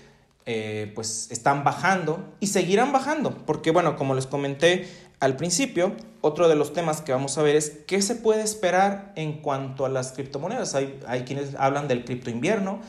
eh, 0.45 0.91
pues 0.95 1.29
están 1.31 1.63
bajando 1.63 2.23
y 2.39 2.47
seguirán 2.47 2.91
bajando. 2.91 3.35
Porque 3.45 3.71
bueno, 3.71 3.95
como 3.95 4.15
les 4.15 4.27
comenté 4.27 4.87
al 5.19 5.35
principio, 5.35 5.93
otro 6.21 6.47
de 6.47 6.55
los 6.55 6.73
temas 6.73 7.01
que 7.01 7.11
vamos 7.11 7.37
a 7.37 7.43
ver 7.43 7.55
es 7.55 7.69
qué 7.87 8.01
se 8.01 8.15
puede 8.15 8.41
esperar 8.41 9.11
en 9.15 9.33
cuanto 9.33 9.85
a 9.85 9.89
las 9.89 10.13
criptomonedas. 10.13 10.73
Hay, 10.75 10.99
hay 11.05 11.23
quienes 11.23 11.53
hablan 11.55 11.87
del 11.87 12.05
cripto 12.05 12.29
invierno 12.29 12.79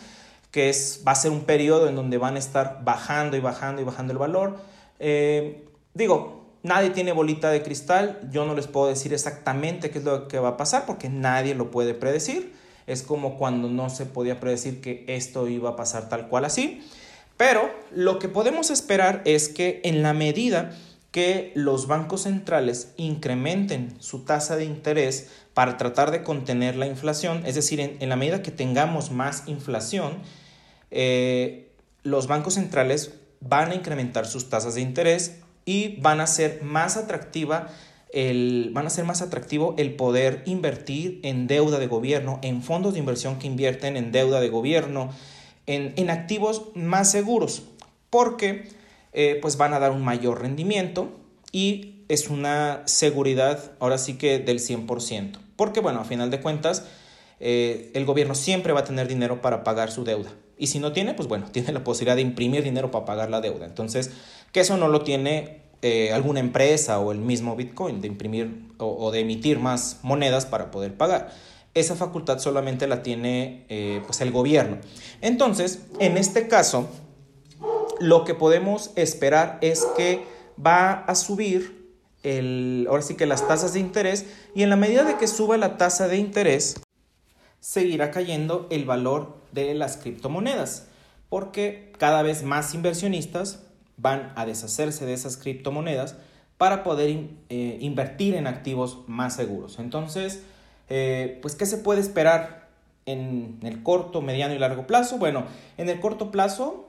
que 0.52 0.68
es, 0.68 1.02
va 1.04 1.12
a 1.12 1.16
ser 1.16 1.32
un 1.32 1.44
periodo 1.44 1.88
en 1.88 1.96
donde 1.96 2.18
van 2.18 2.36
a 2.36 2.38
estar 2.38 2.82
bajando 2.84 3.36
y 3.36 3.40
bajando 3.40 3.80
y 3.80 3.84
bajando 3.84 4.12
el 4.12 4.18
valor. 4.18 4.58
Eh, 5.00 5.64
digo, 5.94 6.46
nadie 6.62 6.90
tiene 6.90 7.12
bolita 7.12 7.50
de 7.50 7.62
cristal, 7.62 8.20
yo 8.30 8.44
no 8.44 8.54
les 8.54 8.66
puedo 8.66 8.88
decir 8.88 9.12
exactamente 9.12 9.90
qué 9.90 9.98
es 9.98 10.04
lo 10.04 10.28
que 10.28 10.38
va 10.38 10.50
a 10.50 10.56
pasar 10.56 10.86
porque 10.86 11.08
nadie 11.08 11.54
lo 11.54 11.70
puede 11.70 11.94
predecir. 11.94 12.54
Es 12.86 13.02
como 13.02 13.38
cuando 13.38 13.68
no 13.68 13.90
se 13.90 14.06
podía 14.06 14.40
predecir 14.40 14.80
que 14.80 15.04
esto 15.06 15.46
iba 15.48 15.70
a 15.70 15.76
pasar 15.76 16.08
tal 16.08 16.28
cual 16.28 16.44
así. 16.44 16.82
Pero 17.36 17.70
lo 17.92 18.18
que 18.18 18.28
podemos 18.28 18.70
esperar 18.70 19.22
es 19.24 19.48
que 19.48 19.80
en 19.84 20.02
la 20.02 20.12
medida 20.12 20.76
que 21.12 21.52
los 21.54 21.86
bancos 21.86 22.22
centrales 22.22 22.92
incrementen 22.96 23.94
su 24.00 24.24
tasa 24.24 24.56
de 24.56 24.64
interés 24.64 25.28
para 25.52 25.76
tratar 25.76 26.10
de 26.10 26.22
contener 26.22 26.76
la 26.76 26.86
inflación, 26.86 27.44
es 27.44 27.54
decir, 27.54 27.80
en, 27.80 28.08
la 28.08 28.16
medida 28.16 28.42
que 28.42 28.50
tengamos 28.50 29.10
más 29.10 29.44
inflación, 29.46 30.14
eh, 30.90 31.70
los 32.02 32.26
bancos 32.26 32.54
centrales 32.54 33.12
van 33.40 33.72
a 33.72 33.74
incrementar 33.74 34.26
sus 34.26 34.48
tasas 34.48 34.74
de 34.74 34.80
interés 34.80 35.41
y 35.64 36.00
van 36.00 36.20
a 36.20 36.26
ser 36.26 36.62
más 36.62 36.96
atractiva 36.96 37.68
el, 38.12 38.70
van 38.72 38.86
a 38.86 38.90
ser 38.90 39.04
más 39.04 39.22
atractivo 39.22 39.74
el 39.78 39.94
poder 39.94 40.42
invertir 40.46 41.20
en 41.22 41.46
deuda 41.46 41.78
de 41.78 41.86
gobierno, 41.86 42.38
en 42.42 42.62
fondos 42.62 42.92
de 42.92 43.00
inversión 43.00 43.38
que 43.38 43.46
invierten 43.46 43.96
en 43.96 44.12
deuda 44.12 44.40
de 44.40 44.50
gobierno, 44.50 45.10
en, 45.66 46.10
activos 46.10 46.64
más 46.74 47.10
seguros, 47.10 47.62
porque 48.10 48.68
eh, 49.12 49.38
pues 49.40 49.56
van 49.56 49.72
a 49.72 49.78
dar 49.78 49.92
un 49.92 50.02
mayor 50.02 50.42
rendimiento 50.42 51.08
y 51.52 52.04
es 52.08 52.28
una 52.28 52.82
seguridad 52.84 53.72
ahora 53.80 53.96
sí 53.96 54.14
que 54.14 54.38
del 54.38 54.58
100%. 54.58 55.38
Porque 55.56 55.80
bueno, 55.80 56.00
a 56.00 56.04
final 56.04 56.30
de 56.30 56.40
cuentas, 56.40 56.84
eh, 57.40 57.90
el 57.94 58.04
gobierno 58.04 58.34
siempre 58.34 58.72
va 58.72 58.80
a 58.80 58.84
tener 58.84 59.08
dinero 59.08 59.40
para 59.40 59.64
pagar 59.64 59.90
su 59.90 60.04
deuda. 60.04 60.30
Y 60.62 60.68
si 60.68 60.78
no 60.78 60.92
tiene, 60.92 61.14
pues 61.14 61.26
bueno, 61.28 61.46
tiene 61.52 61.72
la 61.72 61.82
posibilidad 61.82 62.14
de 62.14 62.22
imprimir 62.22 62.62
dinero 62.62 62.92
para 62.92 63.04
pagar 63.04 63.30
la 63.30 63.40
deuda. 63.40 63.66
Entonces, 63.66 64.12
que 64.52 64.60
eso 64.60 64.76
no 64.76 64.86
lo 64.86 65.00
tiene 65.00 65.62
eh, 65.82 66.12
alguna 66.12 66.38
empresa 66.38 67.00
o 67.00 67.10
el 67.10 67.18
mismo 67.18 67.56
Bitcoin, 67.56 68.00
de 68.00 68.06
imprimir 68.06 68.68
o, 68.78 69.10
de 69.10 69.20
emitir 69.20 69.58
más 69.58 69.98
monedas 70.02 70.46
para 70.46 70.70
poder 70.70 70.96
pagar. 70.96 71.32
Esa 71.74 71.96
facultad 71.96 72.38
solamente 72.38 72.86
la 72.86 73.02
tiene 73.02 73.66
eh, 73.70 74.02
pues 74.06 74.20
el 74.20 74.30
gobierno. 74.30 74.78
Entonces, 75.20 75.80
en 75.98 76.16
este 76.16 76.46
caso, 76.46 76.88
lo 77.98 78.24
que 78.24 78.34
podemos 78.34 78.92
esperar 78.94 79.58
es 79.62 79.84
que 79.96 80.22
va 80.64 80.92
a 80.92 81.16
subir 81.16 81.90
el, 82.22 82.86
ahora 82.88 83.02
sí 83.02 83.16
que 83.16 83.26
las 83.26 83.48
tasas 83.48 83.72
de 83.72 83.80
interés 83.80 84.26
y 84.54 84.62
en 84.62 84.70
la 84.70 84.76
medida 84.76 85.02
de 85.02 85.16
que 85.16 85.26
suba 85.26 85.56
la 85.56 85.76
tasa 85.76 86.06
de 86.06 86.18
interés, 86.18 86.80
seguirá 87.58 88.12
cayendo 88.12 88.68
el 88.70 88.84
valor 88.84 89.41
de 89.52 89.74
las 89.74 89.96
criptomonedas, 89.96 90.88
porque 91.28 91.92
cada 91.98 92.22
vez 92.22 92.42
más 92.42 92.74
inversionistas 92.74 93.62
van 93.96 94.32
a 94.36 94.46
deshacerse 94.46 95.06
de 95.06 95.12
esas 95.12 95.36
criptomonedas 95.36 96.16
para 96.58 96.82
poder 96.82 97.08
eh, 97.48 97.78
invertir 97.80 98.34
en 98.34 98.46
activos 98.46 99.00
más 99.06 99.34
seguros. 99.34 99.78
Entonces, 99.78 100.42
eh, 100.88 101.38
pues, 101.42 101.54
¿qué 101.54 101.66
se 101.66 101.78
puede 101.78 102.00
esperar 102.00 102.68
en 103.06 103.58
el 103.62 103.82
corto, 103.82 104.20
mediano 104.20 104.54
y 104.54 104.58
largo 104.58 104.86
plazo? 104.86 105.18
Bueno, 105.18 105.44
en 105.76 105.88
el 105.88 106.00
corto 106.00 106.30
plazo, 106.30 106.88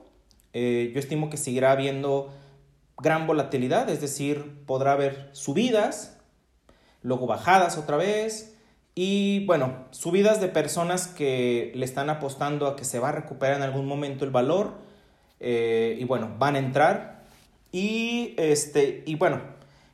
eh, 0.52 0.90
yo 0.94 1.00
estimo 1.00 1.30
que 1.30 1.36
seguirá 1.36 1.72
habiendo 1.72 2.32
gran 2.98 3.26
volatilidad, 3.26 3.88
es 3.90 4.00
decir, 4.00 4.62
podrá 4.66 4.92
haber 4.92 5.30
subidas, 5.32 6.18
luego 7.02 7.26
bajadas 7.26 7.76
otra 7.76 7.96
vez, 7.96 8.53
y 8.94 9.44
bueno, 9.46 9.86
subidas 9.90 10.40
de 10.40 10.48
personas 10.48 11.08
que 11.08 11.72
le 11.74 11.84
están 11.84 12.10
apostando 12.10 12.66
a 12.66 12.76
que 12.76 12.84
se 12.84 12.98
va 12.98 13.08
a 13.08 13.12
recuperar 13.12 13.56
en 13.56 13.62
algún 13.62 13.86
momento 13.86 14.24
el 14.24 14.30
valor, 14.30 14.74
eh, 15.40 15.96
y 15.98 16.04
bueno, 16.04 16.30
van 16.38 16.56
a 16.56 16.58
entrar, 16.58 17.22
y, 17.72 18.34
este, 18.36 19.02
y 19.06 19.16
bueno, 19.16 19.40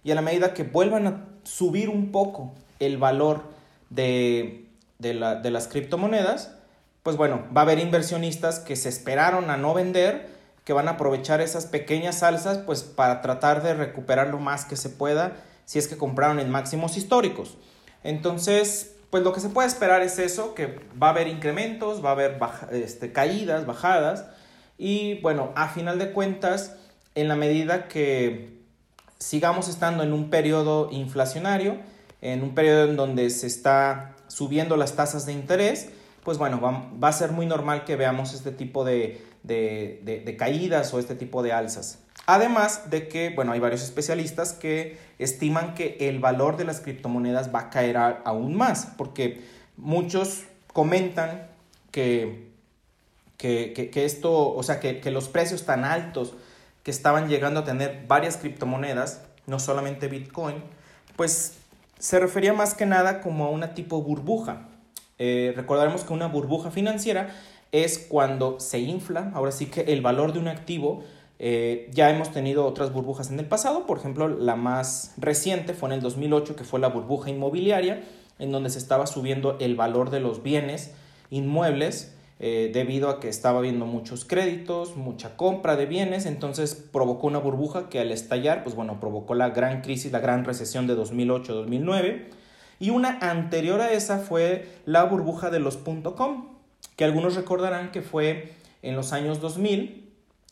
y 0.05 0.11
a 0.11 0.15
la 0.15 0.23
medida 0.23 0.53
que 0.53 0.65
vuelvan 0.65 1.07
a 1.07 1.25
subir 1.45 1.89
un 1.89 2.13
poco 2.13 2.53
el 2.79 2.99
valor 2.99 3.45
de, 3.89 4.67
de, 4.99 5.15
de 5.15 5.51
las 5.51 5.67
criptomonedas, 5.69 6.55
pues 7.03 7.17
bueno, 7.17 7.47
va 7.57 7.63
a 7.63 7.65
haber 7.65 7.79
inversionistas 7.79 8.59
que 8.59 8.77
se 8.77 8.91
esperaron 8.91 9.49
a 9.49 9.57
no 9.57 9.73
vender, 9.73 10.29
que 10.65 10.75
van 10.75 10.89
a 10.89 10.93
aprovechar 10.93 11.41
esas 11.41 11.67
pequeñas 11.67 12.23
alzas 12.23 12.59
pues 12.59 12.83
para 12.83 13.23
tratar 13.23 13.63
de 13.63 13.75
recuperar 13.75 14.29
lo 14.29 14.39
más 14.39 14.67
que 14.67 14.77
se 14.77 14.91
pueda 14.91 15.39
si 15.65 15.79
es 15.79 15.89
que 15.89 15.97
compraron 15.97 16.39
en 16.39 16.51
máximos 16.51 16.97
históricos. 16.97 17.57
Entonces, 18.05 18.97
pues 19.11 19.23
lo 19.23 19.33
que 19.33 19.41
se 19.41 19.49
puede 19.49 19.69
esperar 19.69 20.03
es 20.03 20.19
eso, 20.19 20.55
que 20.55 20.79
va 21.01 21.09
a 21.09 21.11
haber 21.11 21.29
incrementos, 21.29 22.05
va 22.05 22.11
a 22.11 22.13
haber 22.13 22.39
este, 22.73 23.13
caídas, 23.13 23.67
bajadas 23.67 24.27
y 24.79 25.21
bueno, 25.21 25.53
a 25.57 25.69
final 25.69 25.99
de 25.99 26.13
cuentas, 26.13 26.77
en 27.15 27.29
la 27.29 27.37
medida 27.37 27.89
que 27.89 28.61
sigamos 29.19 29.69
estando 29.69 30.03
en 30.03 30.13
un 30.13 30.31
periodo 30.31 30.89
inflacionario, 30.91 31.77
en 32.23 32.43
un 32.43 32.55
periodo 32.55 32.85
en 32.85 32.97
donde 32.97 33.29
se 33.31 33.47
está 33.47 34.15
subiendo 34.29 34.77
las 34.77 34.95
tasas 34.95 35.27
de 35.27 35.33
interés, 35.33 35.91
pues 36.25 36.39
bueno, 36.39 36.61
va 36.61 37.09
a 37.09 37.13
ser 37.13 37.33
muy 37.33 37.47
normal 37.47 37.85
que 37.85 37.97
veamos 37.97 38.33
este 38.33 38.53
tipo 38.53 38.85
de, 38.85 39.21
de, 39.43 40.37
caídas 40.39 40.93
o 40.95 40.99
este 40.99 41.15
tipo 41.15 41.43
de 41.43 41.53
alzas. 41.53 41.99
Además 42.27 42.90
de 42.90 43.09
que, 43.09 43.31
bueno, 43.31 43.53
hay 43.53 43.61
varios 43.61 43.83
especialistas 43.83 44.53
que 44.53 44.99
estiman 45.18 45.75
que 45.75 45.96
el 46.01 46.20
valor 46.20 46.57
de 46.57 46.64
las 46.64 46.81
criptomonedas 46.81 47.55
va 47.55 47.61
a 47.61 47.70
caer 47.70 47.96
aún 47.96 48.55
más, 48.57 48.87
porque 48.96 49.42
muchos 49.77 50.44
comentan 50.73 51.49
que, 51.90 52.51
que, 53.37 53.90
esto, 53.94 54.55
o 54.55 54.62
sea, 54.62 54.81
que, 54.81 55.01
que, 55.01 55.11
los 55.11 55.29
precios 55.29 55.64
tan 55.64 55.85
altos 55.85 56.35
que 56.83 56.90
estaban 56.90 57.29
llegando 57.29 57.61
a 57.61 57.64
tener 57.64 58.05
varias 58.07 58.37
criptomonedas, 58.37 59.23
no 59.46 59.59
solamente 59.59 60.09
Bitcoin, 60.09 60.62
pues 61.16 61.57
se 61.99 62.18
refería 62.18 62.53
más 62.53 62.75
que 62.75 62.87
nada 62.87 63.20
como 63.20 63.44
a 63.44 63.51
una 63.51 63.75
tipo 63.75 64.03
burbuja. 64.03 64.68
Eh, 65.18 65.53
recordaremos 65.55 66.03
que 66.03 66.14
una 66.14 66.27
burbuja 66.27 66.70
financiera 66.70 67.37
es 67.73 67.99
cuando 67.99 68.59
se 68.59 68.79
infla, 68.79 69.31
ahora 69.35 69.53
sí 69.53 69.66
que 69.66 69.83
el 69.83 70.01
valor 70.01 70.33
de 70.33 70.38
un 70.38 70.49
activo, 70.49 71.05
eh, 71.42 71.88
ya 71.94 72.11
hemos 72.11 72.33
tenido 72.33 72.66
otras 72.66 72.92
burbujas 72.92 73.31
en 73.31 73.40
el 73.40 73.46
pasado, 73.46 73.87
por 73.87 73.96
ejemplo, 73.96 74.29
la 74.29 74.57
más 74.57 75.14
reciente 75.16 75.72
fue 75.72 75.88
en 75.88 75.94
el 75.94 76.03
2008, 76.03 76.55
que 76.55 76.64
fue 76.64 76.79
la 76.81 76.88
burbuja 76.88 77.31
inmobiliaria, 77.31 78.05
en 78.38 78.53
donde 78.53 78.68
se 78.68 78.79
estaba 78.79 79.07
subiendo 79.07 79.57
el 79.59 79.74
valor 79.74 80.11
de 80.11 80.20
los 80.20 80.42
bienes 80.42 80.92
inmuebles 81.31 82.14
eh, 82.40 82.70
debido 82.74 83.09
a 83.09 83.20
que 83.20 83.31
estaba 83.31 83.61
habiendo 83.61 83.87
muchos 83.87 84.26
créditos, 84.26 84.96
mucha 84.96 85.38
compra 85.38 85.76
de 85.76 85.87
bienes, 85.87 86.26
entonces 86.26 86.74
provocó 86.74 87.26
una 87.26 87.38
burbuja 87.38 87.88
que 87.88 88.00
al 88.00 88.12
estallar, 88.12 88.62
pues 88.62 88.74
bueno, 88.74 89.00
provocó 89.00 89.35
la 89.35 89.48
gran 89.48 89.81
crisis, 89.81 90.12
la 90.12 90.20
gran 90.20 90.44
recesión 90.44 90.87
de 90.87 90.94
2008-2009. 90.94 92.24
Y 92.81 92.90
una 92.90 93.18
anterior 93.22 93.81
a 93.81 93.92
esa 93.92 94.18
fue 94.18 94.68
la 94.85 95.05
burbuja 95.05 95.48
de 95.48 95.59
los 95.59 95.79
.com, 95.79 96.48
que 96.96 97.05
algunos 97.05 97.35
recordarán 97.35 97.92
que 97.92 98.03
fue 98.03 98.53
en 98.83 98.94
los 98.94 99.14
años 99.14 99.40
2000, 99.40 100.00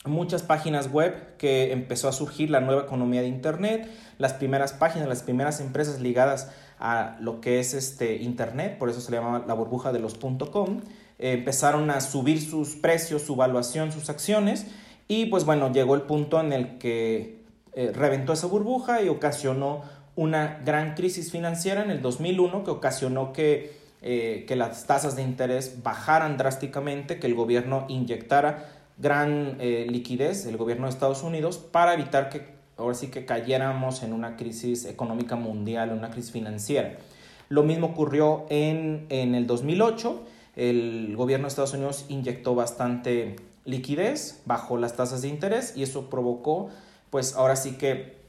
muchas 0.05 0.43
páginas 0.43 0.91
web 0.91 1.35
que 1.37 1.71
empezó 1.71 2.07
a 2.07 2.11
surgir 2.11 2.49
la 2.49 2.61
nueva 2.61 2.83
economía 2.83 3.21
de 3.21 3.27
Internet, 3.27 3.89
las 4.17 4.33
primeras 4.33 4.73
páginas, 4.73 5.07
las 5.07 5.23
primeras 5.23 5.59
empresas 5.59 5.99
ligadas 5.99 6.51
a 6.79 7.17
lo 7.19 7.41
que 7.41 7.59
es 7.59 7.73
este 7.73 8.17
Internet, 8.17 8.77
por 8.77 8.89
eso 8.89 9.01
se 9.01 9.11
le 9.11 9.17
llamaba 9.17 9.43
la 9.45 9.53
burbuja 9.53 9.91
de 9.91 9.99
los 9.99 10.15
.com, 10.15 10.81
empezaron 11.17 11.91
a 11.91 11.99
subir 11.99 12.41
sus 12.41 12.75
precios, 12.75 13.23
su 13.23 13.35
valuación, 13.35 13.91
sus 13.91 14.09
acciones 14.09 14.67
y 15.07 15.25
pues 15.25 15.43
bueno, 15.43 15.71
llegó 15.71 15.95
el 15.95 16.03
punto 16.03 16.39
en 16.39 16.53
el 16.53 16.77
que 16.77 17.43
eh, 17.73 17.91
reventó 17.93 18.33
esa 18.33 18.47
burbuja 18.47 19.01
y 19.01 19.09
ocasionó 19.09 19.83
una 20.15 20.61
gran 20.65 20.95
crisis 20.95 21.31
financiera 21.31 21.83
en 21.83 21.91
el 21.91 22.01
2001 22.01 22.63
que 22.63 22.71
ocasionó 22.71 23.33
que 23.33 23.79
eh, 24.01 24.45
que 24.47 24.55
las 24.55 24.87
tasas 24.87 25.17
de 25.17 25.23
interés 25.23 25.83
bajaran 25.83 26.37
drásticamente, 26.37 27.19
que 27.19 27.27
el 27.27 27.35
gobierno 27.35 27.85
inyectara 27.89 28.78
gran 28.99 29.57
eh, 29.59 29.87
liquidez, 29.89 30.45
el 30.45 30.57
gobierno 30.57 30.85
de 30.85 30.91
Estados 30.91 31.23
Unidos, 31.23 31.57
para 31.57 31.93
evitar 31.93 32.29
que 32.29 32.59
ahora 32.77 32.93
sí 32.93 33.07
que 33.07 33.25
cayéramos 33.25 34.03
en 34.03 34.13
una 34.13 34.35
crisis 34.35 34.85
económica 34.85 35.35
mundial, 35.35 35.91
una 35.91 36.11
crisis 36.11 36.31
financiera. 36.31 36.97
Lo 37.49 37.63
mismo 37.63 37.87
ocurrió 37.87 38.45
en, 38.49 39.05
en 39.09 39.35
el 39.35 39.47
2008, 39.47 40.23
el 40.55 41.15
gobierno 41.15 41.45
de 41.45 41.49
Estados 41.49 41.73
Unidos 41.73 42.05
inyectó 42.09 42.55
bastante 42.55 43.37
liquidez, 43.65 44.41
bajó 44.45 44.77
las 44.77 44.95
tasas 44.95 45.21
de 45.21 45.29
interés 45.29 45.73
y 45.75 45.83
eso 45.83 46.09
provocó, 46.09 46.69
pues 47.09 47.35
ahora 47.35 47.55
sí 47.55 47.77
que 47.77 48.19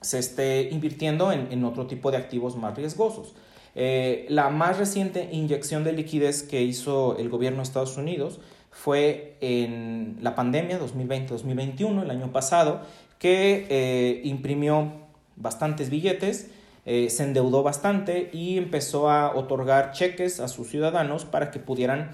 se 0.00 0.18
esté 0.18 0.70
invirtiendo 0.70 1.32
en, 1.32 1.52
en 1.52 1.64
otro 1.64 1.86
tipo 1.86 2.10
de 2.10 2.16
activos 2.16 2.56
más 2.56 2.76
riesgosos. 2.76 3.34
Eh, 3.74 4.26
la 4.28 4.50
más 4.50 4.78
reciente 4.78 5.30
inyección 5.32 5.82
de 5.82 5.92
liquidez 5.92 6.42
que 6.42 6.62
hizo 6.62 7.16
el 7.16 7.30
gobierno 7.30 7.58
de 7.58 7.62
Estados 7.62 7.96
Unidos 7.96 8.40
fue 8.72 9.36
en 9.40 10.16
la 10.22 10.34
pandemia 10.34 10.80
2020-2021, 10.80 12.02
el 12.02 12.10
año 12.10 12.32
pasado, 12.32 12.80
que 13.18 13.66
eh, 13.68 14.22
imprimió 14.24 14.90
bastantes 15.36 15.90
billetes, 15.90 16.50
eh, 16.84 17.10
se 17.10 17.22
endeudó 17.22 17.62
bastante 17.62 18.30
y 18.32 18.58
empezó 18.58 19.08
a 19.08 19.36
otorgar 19.36 19.92
cheques 19.92 20.40
a 20.40 20.48
sus 20.48 20.68
ciudadanos 20.68 21.24
para 21.24 21.50
que 21.52 21.60
pudieran 21.60 22.10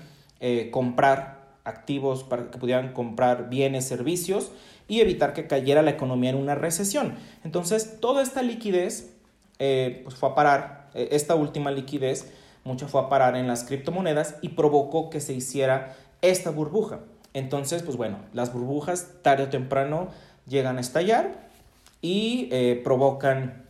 comprar 0.70 1.48
activos, 1.64 2.22
para 2.22 2.48
que 2.52 2.58
pudieran 2.58 2.92
comprar 2.92 3.50
bienes, 3.50 3.88
servicios 3.88 4.52
y 4.86 5.00
evitar 5.00 5.32
que 5.32 5.48
cayera 5.48 5.82
la 5.82 5.90
economía 5.90 6.30
en 6.30 6.36
una 6.36 6.54
recesión. 6.54 7.14
Entonces, 7.42 7.98
toda 8.00 8.22
esta 8.22 8.42
liquidez 8.42 9.16
pues 9.58 10.14
fue 10.14 10.28
a 10.28 10.36
parar 10.36 10.90
esta 10.94 11.34
última 11.34 11.72
liquidez, 11.72 12.32
mucho 12.62 12.86
fue 12.86 13.00
a 13.00 13.08
parar 13.08 13.34
en 13.34 13.48
las 13.48 13.64
criptomonedas 13.64 14.36
y 14.42 14.50
provocó 14.50 15.10
que 15.10 15.20
se 15.20 15.32
hiciera 15.32 15.96
esta 16.22 16.50
burbuja. 16.50 17.00
Entonces, 17.34 17.82
pues 17.82 17.96
bueno, 17.96 18.18
las 18.32 18.52
burbujas 18.52 19.08
tarde 19.22 19.44
o 19.44 19.48
temprano 19.48 20.08
llegan 20.46 20.78
a 20.78 20.80
estallar 20.80 21.48
y 22.00 22.48
eh, 22.52 22.80
provocan 22.82 23.64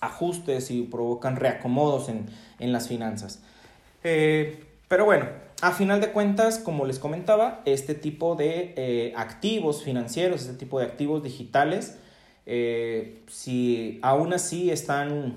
ajustes 0.00 0.70
y 0.70 0.82
provocan 0.82 1.36
reacomodos 1.36 2.08
en, 2.08 2.72
las 2.72 2.88
finanzas. 2.88 3.40
Eh, 4.02 4.64
pero 4.88 5.04
bueno, 5.04 5.26
a 5.62 5.72
final 5.72 6.00
de 6.00 6.10
cuentas, 6.10 6.58
como 6.58 6.84
les 6.84 6.98
comentaba, 6.98 7.62
este 7.64 7.94
tipo 7.94 8.34
de 8.34 8.74
eh, 8.76 9.12
activos 9.16 9.82
financieros, 9.82 10.42
este 10.42 10.54
tipo 10.54 10.78
de 10.78 10.86
activos 10.86 11.22
digitales, 11.22 11.96
si 13.28 14.00
aún 14.02 14.32
así 14.32 14.72
están 14.72 15.36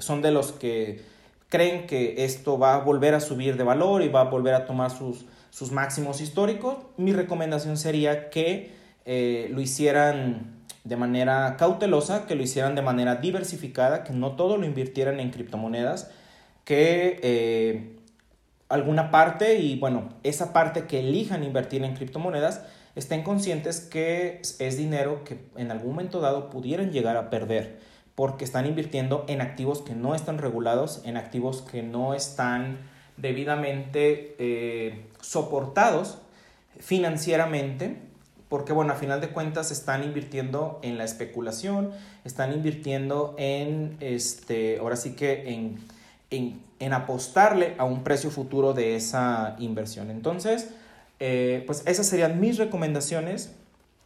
son 0.00 0.20
de 0.20 0.32
los 0.32 0.50
que 0.50 1.00
creen 1.52 1.86
que 1.86 2.24
esto 2.24 2.58
va 2.58 2.76
a 2.76 2.78
volver 2.78 3.14
a 3.14 3.20
subir 3.20 3.58
de 3.58 3.62
valor 3.62 4.00
y 4.00 4.08
va 4.08 4.22
a 4.22 4.24
volver 4.24 4.54
a 4.54 4.64
tomar 4.64 4.90
sus, 4.90 5.26
sus 5.50 5.70
máximos 5.70 6.22
históricos, 6.22 6.78
mi 6.96 7.12
recomendación 7.12 7.76
sería 7.76 8.30
que 8.30 8.72
eh, 9.04 9.48
lo 9.52 9.60
hicieran 9.60 10.62
de 10.84 10.96
manera 10.96 11.58
cautelosa, 11.58 12.26
que 12.26 12.36
lo 12.36 12.42
hicieran 12.42 12.74
de 12.74 12.80
manera 12.80 13.16
diversificada, 13.16 14.02
que 14.02 14.14
no 14.14 14.32
todo 14.32 14.56
lo 14.56 14.64
invirtieran 14.64 15.20
en 15.20 15.30
criptomonedas, 15.30 16.10
que 16.64 17.20
eh, 17.22 17.98
alguna 18.70 19.10
parte 19.10 19.56
y 19.56 19.78
bueno, 19.78 20.08
esa 20.22 20.54
parte 20.54 20.86
que 20.86 21.00
elijan 21.00 21.44
invertir 21.44 21.84
en 21.84 21.94
criptomonedas, 21.94 22.62
estén 22.94 23.22
conscientes 23.24 23.80
que 23.80 24.40
es 24.40 24.76
dinero 24.78 25.22
que 25.24 25.38
en 25.56 25.70
algún 25.70 25.90
momento 25.90 26.20
dado 26.20 26.48
pudieran 26.48 26.92
llegar 26.92 27.18
a 27.18 27.28
perder 27.28 27.91
porque 28.14 28.44
están 28.44 28.66
invirtiendo 28.66 29.24
en 29.28 29.40
activos 29.40 29.82
que 29.82 29.94
no 29.94 30.14
están 30.14 30.38
regulados, 30.38 31.00
en 31.04 31.16
activos 31.16 31.62
que 31.62 31.82
no 31.82 32.14
están 32.14 32.78
debidamente 33.16 34.36
eh, 34.38 35.06
soportados 35.20 36.18
financieramente, 36.78 37.96
porque 38.48 38.72
bueno, 38.72 38.92
a 38.92 38.96
final 38.96 39.20
de 39.20 39.28
cuentas 39.28 39.70
están 39.70 40.04
invirtiendo 40.04 40.78
en 40.82 40.98
la 40.98 41.04
especulación, 41.04 41.92
están 42.24 42.52
invirtiendo 42.52 43.34
en, 43.38 43.96
este, 44.00 44.78
ahora 44.78 44.96
sí 44.96 45.14
que 45.14 45.54
en, 45.54 45.78
en, 46.30 46.60
en 46.78 46.92
apostarle 46.92 47.74
a 47.78 47.84
un 47.84 48.04
precio 48.04 48.30
futuro 48.30 48.74
de 48.74 48.96
esa 48.96 49.56
inversión. 49.58 50.10
Entonces, 50.10 50.70
eh, 51.18 51.62
pues 51.66 51.82
esas 51.86 52.06
serían 52.06 52.40
mis 52.40 52.58
recomendaciones 52.58 53.52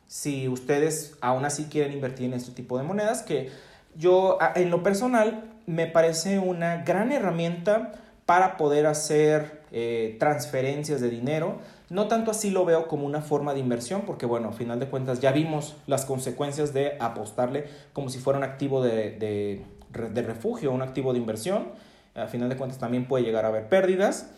si 0.07 0.49
ustedes 0.49 1.17
aún 1.21 1.45
así 1.45 1.65
quieren 1.65 1.93
invertir 1.93 2.27
en 2.27 2.35
este 2.35 2.53
tipo 2.53 2.79
de 2.79 2.85
monedas, 2.85 3.23
que 3.23 3.51
yo 3.99 4.39
en 4.55 4.71
lo 4.71 4.83
personal 4.83 5.45
me 5.67 5.87
parece 5.87 6.39
una 6.39 6.83
gran 6.85 7.13
herramienta 7.13 7.93
para 8.25 8.57
poder 8.57 8.87
hacer 8.87 9.63
eh, 9.73 10.17
transferencias 10.19 11.01
de 11.01 11.11
dinero. 11.11 11.59
No 11.89 12.09
tanto 12.09 12.33
así 12.33 12.51
lo 12.51 12.65
veo 12.65 12.89
como 12.89 13.07
una 13.07 13.21
forma 13.23 13.55
de 13.55 13.61
inversión, 13.61 14.03
porque 14.05 14.27
bueno, 14.27 14.49
a 14.49 14.53
final 14.53 14.81
de 14.81 14.89
cuentas 14.89 15.21
ya 15.21 15.31
vimos 15.31 15.77
las 15.87 16.05
consecuencias 16.05 16.75
de 16.75 16.97
apostarle 16.99 17.67
como 17.93 18.09
si 18.09 18.19
fuera 18.19 18.39
un 18.39 18.45
activo 18.45 18.83
de, 18.83 19.13
de, 19.13 19.65
de 20.11 20.23
refugio, 20.23 20.73
un 20.73 20.83
activo 20.83 21.13
de 21.13 21.21
inversión. 21.21 21.69
A 22.17 22.27
final 22.27 22.49
de 22.49 22.57
cuentas 22.57 22.79
también 22.79 23.07
puede 23.07 23.25
llegar 23.25 23.45
a 23.45 23.49
haber 23.49 23.69
pérdidas, 23.69 24.31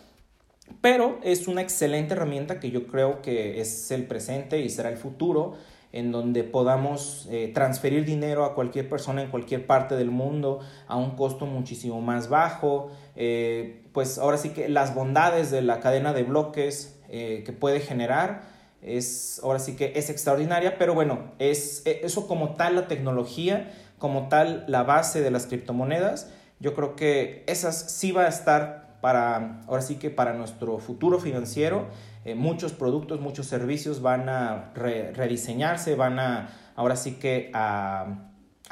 pero 0.82 1.18
es 1.22 1.48
una 1.48 1.62
excelente 1.62 2.12
herramienta 2.12 2.60
que 2.60 2.70
yo 2.70 2.86
creo 2.86 3.22
que 3.22 3.60
es 3.60 3.90
el 3.90 4.04
presente 4.04 4.60
y 4.60 4.68
será 4.68 4.90
el 4.90 4.98
futuro 4.98 5.54
en 5.92 6.12
donde 6.12 6.44
podamos 6.44 7.26
eh, 7.30 7.50
transferir 7.54 8.04
dinero 8.04 8.44
a 8.44 8.54
cualquier 8.54 8.88
persona 8.88 9.22
en 9.22 9.30
cualquier 9.30 9.66
parte 9.66 9.96
del 9.96 10.10
mundo 10.10 10.60
a 10.86 10.96
un 10.96 11.12
costo 11.16 11.46
muchísimo 11.46 12.00
más 12.00 12.28
bajo. 12.28 12.90
Eh, 13.16 13.82
pues 13.92 14.18
ahora 14.18 14.36
sí 14.36 14.50
que 14.50 14.68
las 14.68 14.94
bondades 14.94 15.50
de 15.50 15.62
la 15.62 15.80
cadena 15.80 16.12
de 16.12 16.24
bloques 16.24 17.00
eh, 17.08 17.42
que 17.44 17.52
puede 17.52 17.80
generar 17.80 18.42
es 18.82 19.40
ahora 19.42 19.58
sí 19.58 19.76
que 19.76 19.92
es 19.96 20.10
extraordinaria, 20.10 20.78
pero 20.78 20.94
bueno, 20.94 21.32
es 21.38 21.82
e, 21.86 22.00
eso 22.04 22.28
como 22.28 22.54
tal 22.54 22.76
la 22.76 22.86
tecnología, 22.86 23.72
como 23.98 24.28
tal 24.28 24.64
la 24.68 24.82
base 24.84 25.20
de 25.20 25.30
las 25.30 25.46
criptomonedas, 25.46 26.30
yo 26.60 26.74
creo 26.74 26.94
que 26.96 27.44
esas 27.46 27.90
sí 27.90 28.12
va 28.12 28.24
a 28.24 28.28
estar 28.28 28.98
para 29.00 29.62
ahora 29.66 29.82
sí 29.82 29.96
que 29.96 30.10
para 30.10 30.34
nuestro 30.34 30.78
futuro 30.78 31.18
financiero 31.18 31.86
eh, 32.28 32.34
muchos 32.34 32.72
productos, 32.72 33.20
muchos 33.20 33.46
servicios 33.46 34.02
van 34.02 34.28
a 34.28 34.70
rediseñarse, 34.74 35.94
van 35.94 36.18
a 36.18 36.50
ahora 36.76 36.94
sí 36.94 37.12
que 37.12 37.50
a, 37.54 38.24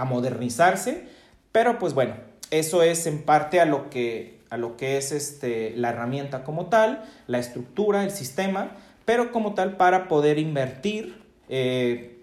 modernizarse, 0.05 1.09
pero 1.53 1.79
pues 1.79 1.95
bueno, 1.95 2.17
eso 2.51 2.83
es 2.83 3.07
en 3.07 3.23
parte 3.23 3.61
a 3.61 3.65
lo 3.65 3.89
que, 3.89 4.41
a 4.51 4.59
lo 4.59 4.77
que 4.77 4.99
es 4.99 5.11
este, 5.11 5.75
la 5.75 5.89
herramienta 5.89 6.45
como 6.45 6.67
tal, 6.67 7.03
la 7.27 7.39
estructura, 7.39 8.05
el 8.05 8.11
sistema, 8.11 8.73
pero 9.07 9.33
como 9.33 9.55
tal 9.55 9.79
para 9.79 10.07
poder 10.07 10.39
invertir, 10.39 11.23
eh, 11.49 12.23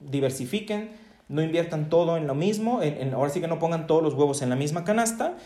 diversifiquen, 0.00 0.92
no 1.28 1.42
inviertan 1.42 1.90
todo 1.90 2.16
en 2.16 2.26
lo 2.26 2.34
mismo, 2.34 2.80
ahora 3.12 3.30
sí 3.30 3.42
que 3.42 3.48
no 3.48 3.58
pongan 3.58 3.86
todos 3.86 4.02
los 4.02 4.14
huevos 4.14 4.40
en 4.40 4.48
la 4.48 4.56
misma 4.56 4.84
canasta 4.84 5.36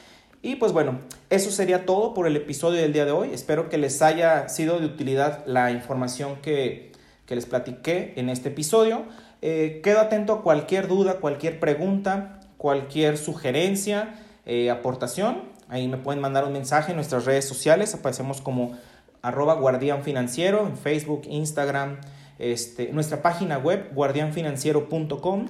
y 0.44 0.56
pues 0.56 0.72
bueno, 0.72 0.98
eso 1.30 1.50
sería 1.50 1.86
todo 1.86 2.12
por 2.12 2.26
el 2.26 2.36
episodio 2.36 2.82
del 2.82 2.92
día 2.92 3.06
de 3.06 3.12
hoy. 3.12 3.30
Espero 3.32 3.70
que 3.70 3.78
les 3.78 4.02
haya 4.02 4.50
sido 4.50 4.78
de 4.78 4.84
utilidad 4.84 5.42
la 5.46 5.70
información 5.70 6.36
que, 6.42 6.92
les 7.26 7.46
platiqué 7.46 8.12
en 8.16 8.28
este 8.28 8.50
episodio. 8.50 9.04
Eh, 9.40 9.80
quedo 9.82 10.00
atento 10.00 10.34
a 10.34 10.42
cualquier 10.42 10.86
duda, 10.86 11.14
cualquier 11.14 11.60
pregunta, 11.60 12.40
cualquier 12.58 13.16
sugerencia, 13.16 14.16
eh, 14.44 14.68
aportación. 14.70 15.44
Ahí 15.70 15.88
me 15.88 15.96
pueden 15.96 16.20
mandar 16.20 16.44
un 16.44 16.52
mensaje 16.52 16.90
en 16.90 16.96
nuestras 16.96 17.24
redes 17.24 17.48
sociales. 17.48 17.94
Aparecemos 17.94 18.42
como 18.42 18.76
arroba 19.22 19.54
guardián 19.54 20.02
financiero 20.02 20.66
en 20.66 20.76
Facebook, 20.76 21.22
Instagram, 21.26 22.02
este, 22.38 22.92
nuestra 22.92 23.22
página 23.22 23.56
web 23.56 23.94
guardianfinanciero.com. 23.94 25.46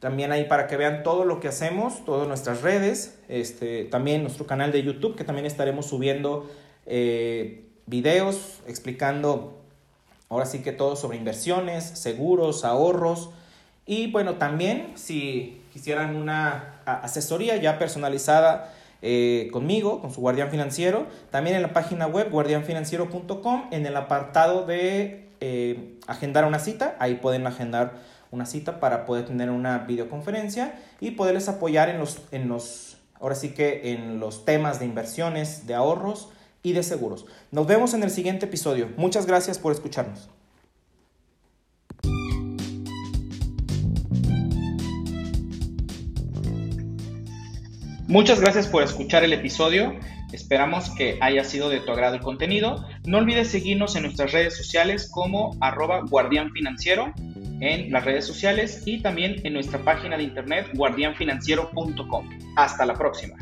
También 0.00 0.30
ahí 0.30 0.44
para 0.44 0.68
que 0.68 0.76
vean 0.76 1.02
todo 1.02 1.24
lo 1.24 1.40
que 1.40 1.48
hacemos, 1.48 2.04
todas 2.04 2.28
nuestras 2.28 2.62
redes, 2.62 3.18
este, 3.28 3.84
también 3.84 4.22
nuestro 4.22 4.46
canal 4.46 4.70
de 4.70 4.82
YouTube, 4.82 5.16
que 5.16 5.24
también 5.24 5.46
estaremos 5.46 5.86
subiendo 5.86 6.48
eh, 6.86 7.64
videos 7.86 8.60
explicando 8.66 9.58
ahora 10.28 10.46
sí 10.46 10.60
que 10.60 10.72
todo 10.72 10.96
sobre 10.96 11.16
inversiones, 11.16 11.84
seguros, 11.84 12.64
ahorros. 12.64 13.30
Y 13.86 14.10
bueno, 14.10 14.34
también 14.34 14.92
si 14.94 15.62
quisieran 15.72 16.16
una 16.16 16.80
asesoría 16.84 17.56
ya 17.56 17.78
personalizada 17.78 18.72
eh, 19.00 19.48
conmigo, 19.52 20.00
con 20.00 20.12
su 20.12 20.20
guardián 20.20 20.50
financiero, 20.50 21.06
también 21.30 21.56
en 21.56 21.62
la 21.62 21.72
página 21.72 22.06
web 22.06 22.30
guardianfinanciero.com, 22.30 23.68
en 23.70 23.86
el 23.86 23.96
apartado 23.96 24.66
de 24.66 25.28
eh, 25.40 25.98
agendar 26.06 26.44
una 26.44 26.58
cita, 26.58 26.96
ahí 26.98 27.14
pueden 27.14 27.46
agendar 27.46 27.94
una 28.30 28.46
cita 28.46 28.80
para 28.80 29.06
poder 29.06 29.26
tener 29.26 29.50
una 29.50 29.78
videoconferencia 29.78 30.78
y 31.00 31.12
poderles 31.12 31.48
apoyar 31.48 31.88
en 31.88 31.98
los, 31.98 32.18
en 32.30 32.48
los, 32.48 32.98
ahora 33.20 33.34
sí 33.34 33.50
que 33.50 33.92
en 33.92 34.20
los 34.20 34.44
temas 34.44 34.78
de 34.78 34.86
inversiones, 34.86 35.66
de 35.66 35.74
ahorros 35.74 36.30
y 36.62 36.72
de 36.72 36.82
seguros. 36.82 37.26
Nos 37.50 37.66
vemos 37.66 37.94
en 37.94 38.02
el 38.02 38.10
siguiente 38.10 38.46
episodio. 38.46 38.90
Muchas 38.96 39.26
gracias 39.26 39.58
por 39.58 39.72
escucharnos. 39.72 40.28
Muchas 48.08 48.40
gracias 48.40 48.66
por 48.66 48.82
escuchar 48.82 49.22
el 49.22 49.34
episodio. 49.34 49.94
Esperamos 50.32 50.88
que 50.90 51.18
haya 51.20 51.44
sido 51.44 51.68
de 51.68 51.80
tu 51.80 51.92
agrado 51.92 52.14
el 52.14 52.22
contenido. 52.22 52.86
No 53.04 53.18
olvides 53.18 53.48
seguirnos 53.48 53.96
en 53.96 54.04
nuestras 54.04 54.32
redes 54.32 54.56
sociales 54.56 55.10
como 55.10 55.56
arroba 55.60 56.00
guardián 56.08 56.50
financiero 56.52 57.12
en 57.60 57.90
las 57.92 58.04
redes 58.04 58.26
sociales 58.26 58.82
y 58.86 59.00
también 59.00 59.36
en 59.44 59.52
nuestra 59.52 59.82
página 59.82 60.16
de 60.16 60.24
internet 60.24 60.70
guardianfinanciero.com. 60.74 62.28
Hasta 62.56 62.86
la 62.86 62.94
próxima. 62.94 63.36